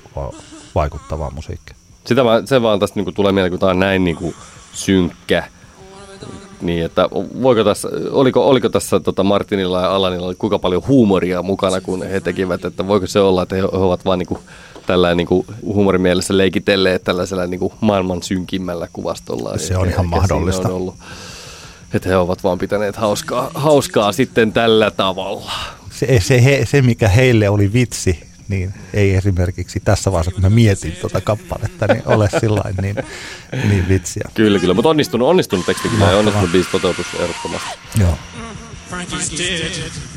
vaikuttavaa 0.75 1.29
musiikkia. 1.29 1.75
Sitä 2.05 2.25
vaan, 2.25 2.47
se 2.47 2.61
vaan 2.61 2.79
tästä 2.79 2.95
niin 2.95 3.05
kuin 3.05 3.13
tulee 3.13 3.31
mieleen, 3.31 3.51
kun 3.51 3.59
tämä 3.59 3.69
on 3.69 3.79
näin 3.79 4.03
niin 4.03 4.15
kuin 4.15 4.35
synkkä. 4.73 5.43
Niin, 6.61 6.85
että 6.85 7.09
voiko 7.41 7.63
tässä, 7.63 7.87
oliko, 8.11 8.49
oliko 8.49 8.69
tässä 8.69 8.99
tota 8.99 9.23
Martinilla 9.23 9.81
ja 9.81 9.95
Alanilla 9.95 10.35
kuinka 10.35 10.59
paljon 10.59 10.87
huumoria 10.87 11.43
mukana, 11.43 11.81
kun 11.81 12.03
he 12.03 12.19
tekivät, 12.19 12.65
että 12.65 12.87
voiko 12.87 13.07
se 13.07 13.19
olla, 13.19 13.43
että 13.43 13.55
he, 13.55 13.61
he 13.61 13.67
ovat 13.71 14.05
vain 14.05 14.19
niin 15.15 15.27
kuin 15.27 15.45
niin 15.47 15.57
huumorimielessä 15.63 16.37
leikitelleet 16.37 17.03
tällaisella 17.03 17.47
niin 17.47 17.59
kuin 17.59 17.73
maailman 17.81 18.23
synkimmällä 18.23 18.87
kuvastolla. 18.93 19.57
Se 19.57 19.77
on 19.77 19.89
ihan 19.89 20.05
mahdollista. 20.05 20.67
On 20.67 20.73
ollut, 20.73 20.95
että 21.93 22.09
he 22.09 22.17
ovat 22.17 22.43
vaan 22.43 22.57
pitäneet 22.57 22.95
hauskaa, 22.95 23.51
hauskaa 23.53 24.11
sitten 24.11 24.53
tällä 24.53 24.91
tavalla. 24.91 25.51
Se, 25.91 26.19
se, 26.19 26.43
he, 26.43 26.65
se, 26.65 26.81
mikä 26.81 27.07
heille 27.07 27.49
oli 27.49 27.73
vitsi, 27.73 28.19
niin 28.47 28.73
ei 28.93 29.15
esimerkiksi 29.15 29.79
tässä 29.79 30.11
vaiheessa, 30.11 30.31
kun 30.31 30.41
mä 30.41 30.49
mietin 30.49 30.97
tuota 31.01 31.21
kappaletta, 31.21 31.87
niin 31.87 32.03
ole 32.05 32.29
sillä 32.41 32.61
niin, 32.81 32.95
niin 33.69 33.87
vitsiä. 33.89 34.29
Kyllä, 34.33 34.59
kyllä, 34.59 34.73
mutta 34.73 34.89
onnistunut, 34.89 35.27
onnistunut 35.27 35.65
teksti 35.65 35.89
kyllä 35.89 36.11
ja 36.11 36.17
onnistunut 36.17 36.51
biisi 36.51 36.69
toteutus 36.71 37.05
ehdottomasti. 37.19 37.69
Joo. 37.99 38.17
Frankie's 38.91 39.37
dead. 39.37 40.16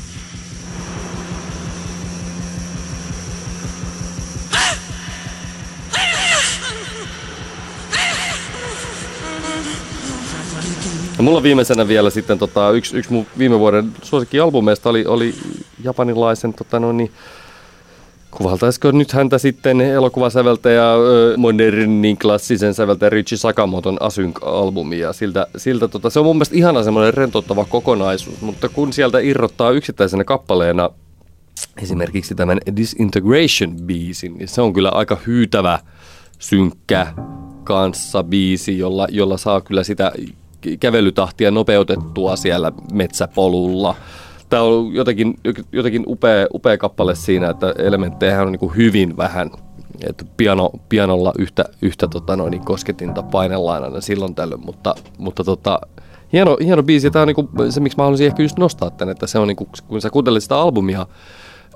Ja 11.21 11.25
mulla 11.25 11.43
viimeisenä 11.43 11.89
vielä 11.89 12.11
sitten 12.11 12.39
tota, 12.39 12.71
yksi, 12.71 12.97
yksi 12.97 13.13
mun 13.13 13.27
viime 13.39 13.59
vuoden 13.59 13.93
suosikkialbumeista 14.03 14.91
oli, 14.91 15.07
oli 15.07 15.35
japanilaisen 15.85 16.55
tota, 16.55 16.81
no 16.81 16.93
niin, 16.93 17.11
Kuvaltaisiko 18.31 18.91
nyt 18.91 19.13
häntä 19.13 19.39
sitten 19.39 19.81
elokuvasäveltäjä, 19.81 20.85
modernin 21.37 22.19
klassisen 22.19 22.75
säveltäjä 22.75 23.11
Richie 23.11 23.39
Sakamoton 23.39 23.99
Async-albumi 24.01 24.95
ja 24.95 25.13
siltä, 25.13 25.47
siltä 25.57 25.89
tota, 25.89 26.11
se 26.11 26.19
on 26.19 26.25
mun 26.25 26.37
mielestä 26.37 26.57
ihana 26.57 26.83
semmoinen 26.83 27.15
rentouttava 27.15 27.65
kokonaisuus, 27.65 28.41
mutta 28.41 28.69
kun 28.69 28.93
sieltä 28.93 29.19
irrottaa 29.19 29.71
yksittäisenä 29.71 30.25
kappaleena 30.25 30.91
esimerkiksi 31.83 32.35
tämän 32.35 32.59
Disintegration-biisin, 32.77 34.39
niin 34.39 34.49
se 34.49 34.61
on 34.61 34.73
kyllä 34.73 34.89
aika 34.89 35.19
hyytävä, 35.27 35.79
synkkä, 36.39 37.07
kanssa 37.65 38.25
biisi, 38.25 38.79
jolla, 38.79 39.07
jolla 39.11 39.37
saa 39.37 39.61
kyllä 39.61 39.85
sitä 39.85 40.13
kävelytahtia 40.81 41.51
nopeutettua 41.51 42.37
siellä 42.37 42.73
metsäpolulla. 42.93 43.95
Tämä 44.49 44.63
on 44.63 44.95
jotenkin, 44.95 45.35
jotenkin 45.73 46.05
upea, 46.07 46.47
upea 46.55 46.79
kappale 46.79 47.15
siinä, 47.15 47.51
että 47.51 47.75
elementtejä 47.79 48.43
on 48.43 48.53
niin 48.53 48.61
kuin 48.61 48.77
hyvin 48.77 49.17
vähän. 49.17 49.51
Että 50.09 50.25
piano, 50.37 50.71
pianolla 50.89 51.33
yhtä, 51.39 51.65
yhtä 51.83 52.09
tota 52.09 52.37
noin, 52.37 52.51
niin 52.51 52.65
kosketinta 52.65 53.23
painellaan 53.23 53.85
aina 53.85 54.01
silloin 54.01 54.35
tällöin, 54.35 54.65
mutta, 54.65 54.95
mutta 55.19 55.45
tota, 55.45 55.81
hieno, 56.33 56.57
hieno 56.65 56.83
biisi. 56.83 57.11
Tämä 57.11 57.23
on 57.23 57.27
niinku 57.27 57.49
se, 57.71 57.81
miksi 57.81 57.99
mä 57.99 58.05
haluaisin 58.05 58.27
ehkä 58.27 58.43
just 58.43 58.59
nostaa 58.59 58.91
tämän, 58.91 59.13
että 59.13 59.27
se 59.27 59.39
on 59.39 59.49
niinku, 59.49 59.69
kun 59.89 60.01
sä 60.01 60.11
kuuntelet 60.11 60.43
sitä 60.43 60.57
albumia 60.57 61.07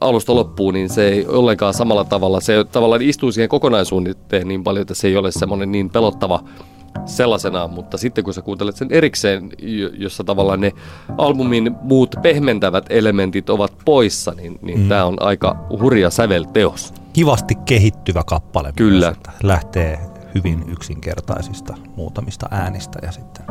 alusta 0.01 0.35
loppuun, 0.35 0.75
niin 0.75 0.89
se 0.89 1.09
ei 1.09 1.27
ollenkaan 1.27 1.75
samalla 1.75 2.05
tavalla. 2.05 2.41
Se 2.41 2.65
tavallaan 2.73 3.03
istuu 3.03 3.33
siihen 3.33 3.49
kokonaisuuteen 3.49 4.49
niin 4.49 4.65
paljon, 4.65 4.83
että 4.83 4.95
se 4.95 5.09
ei 5.09 5.17
ole 5.17 5.33
semmoinen 5.33 5.73
niin 5.73 5.91
pelottava 5.91 6.41
sellaisenaan, 7.07 7.71
mutta 7.71 7.99
sitten 7.99 8.25
kun 8.25 8.35
sä 8.35 8.43
kuuntelet 8.43 8.77
sen 8.77 8.89
erikseen, 8.91 9.51
jossa 9.99 10.25
tavallaan 10.25 10.61
ne 10.61 10.73
albumin 11.19 11.75
muut 11.83 12.15
pehmentävät 12.23 12.87
elementit 12.91 13.51
ovat 13.51 13.73
poissa, 13.85 14.33
niin, 14.37 14.59
niin 14.63 14.81
mm. 14.81 14.89
tämä 14.89 15.05
on 15.05 15.23
aika 15.23 15.57
hurja 15.81 16.11
sävelteos. 16.11 16.95
Kivasti 17.13 17.55
kehittyvä 17.55 18.23
kappale. 18.27 18.73
Kyllä. 18.77 19.15
Lähtee 19.43 19.99
hyvin 20.35 20.65
yksinkertaisista 20.69 21.75
muutamista 21.97 22.49
äänistä 22.51 22.99
ja 23.03 23.13
sitten 23.13 23.47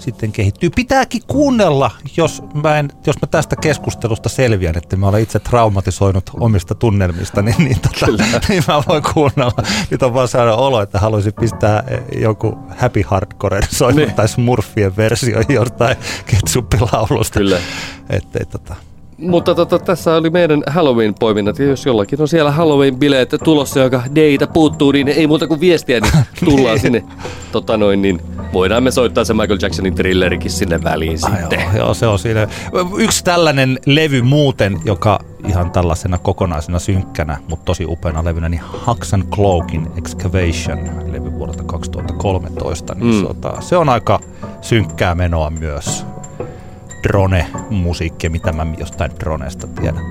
sitten 0.00 0.32
kehittyy. 0.32 0.70
Pitääkin 0.70 1.22
kuunnella, 1.26 1.90
jos 2.16 2.42
mä, 2.62 2.78
en, 2.78 2.88
jos 3.06 3.16
mä 3.22 3.26
tästä 3.26 3.56
keskustelusta 3.56 4.28
selviän, 4.28 4.78
että 4.78 4.96
mä 4.96 5.08
olen 5.08 5.22
itse 5.22 5.38
traumatisoinut 5.38 6.30
omista 6.40 6.74
tunnelmista, 6.74 7.42
niin, 7.42 7.56
niin, 7.58 7.80
tota, 7.80 8.06
niin 8.48 8.62
mä 8.68 8.82
voin 8.88 9.02
kuunnella. 9.14 9.62
Nyt 9.90 10.02
on 10.02 10.14
vaan 10.14 10.28
saada 10.28 10.54
olo, 10.54 10.82
että 10.82 10.98
haluaisin 10.98 11.32
pistää 11.40 11.84
joku 12.18 12.58
happy 12.78 13.04
hardcore 13.06 13.60
soittaa 13.70 14.04
niin. 14.04 14.14
tai 14.16 14.28
smurfien 14.28 14.96
versio 14.96 15.40
jostain 15.48 15.96
ketsuppilaulusta. 16.26 17.38
Kyllä. 17.38 17.58
Että, 18.10 18.38
et, 18.42 18.50
tota, 18.50 18.76
mutta 19.20 19.54
tota, 19.54 19.78
tässä 19.78 20.14
oli 20.14 20.30
meidän 20.30 20.62
Halloween-poiminnat, 20.66 21.58
ja 21.58 21.64
jos 21.64 21.86
jollakin 21.86 22.20
on 22.20 22.28
siellä 22.28 22.50
Halloween-bileet 22.50 23.38
tulossa, 23.44 23.80
joka 23.80 24.02
deitä 24.14 24.46
puuttuu, 24.46 24.92
niin 24.92 25.08
ei 25.08 25.26
muuta 25.26 25.46
kuin 25.46 25.60
viestiä, 25.60 26.00
niin 26.00 26.12
tullaan 26.44 26.74
niin. 26.74 26.80
sinne. 26.80 27.04
Tota 27.52 27.76
noin, 27.76 28.02
niin 28.02 28.20
voidaan 28.52 28.82
me 28.82 28.90
soittaa 28.90 29.24
se 29.24 29.34
Michael 29.34 29.58
Jacksonin 29.62 29.94
thrillerikin 29.94 30.50
sinne 30.50 30.80
väliin 30.84 31.18
ah, 31.24 31.38
sitten. 31.38 31.60
Joo, 31.60 31.76
joo, 31.76 31.94
se 31.94 32.06
on 32.06 32.18
siinä. 32.18 32.48
Yksi 32.98 33.24
tällainen 33.24 33.78
levy 33.86 34.22
muuten, 34.22 34.80
joka 34.84 35.20
ihan 35.48 35.70
tällaisena 35.70 36.18
kokonaisena 36.18 36.78
synkkänä, 36.78 37.38
mutta 37.48 37.64
tosi 37.64 37.84
upeana 37.86 38.24
levynä, 38.24 38.48
niin 38.48 38.62
Hux 38.86 39.14
and 39.14 39.22
Cloakin 39.34 39.86
Excavation, 39.96 40.90
levy 41.12 41.32
vuodelta 41.32 41.62
2013. 41.62 42.94
Niin 42.94 43.14
mm. 43.14 43.20
sota, 43.20 43.60
se 43.60 43.76
on 43.76 43.88
aika 43.88 44.20
synkkää 44.60 45.14
menoa 45.14 45.50
myös 45.50 46.06
drone-musiikkia, 47.02 48.30
mitä 48.30 48.52
mä 48.52 48.66
jostain 48.78 49.10
dronesta 49.20 49.66
tiedän. 49.66 50.02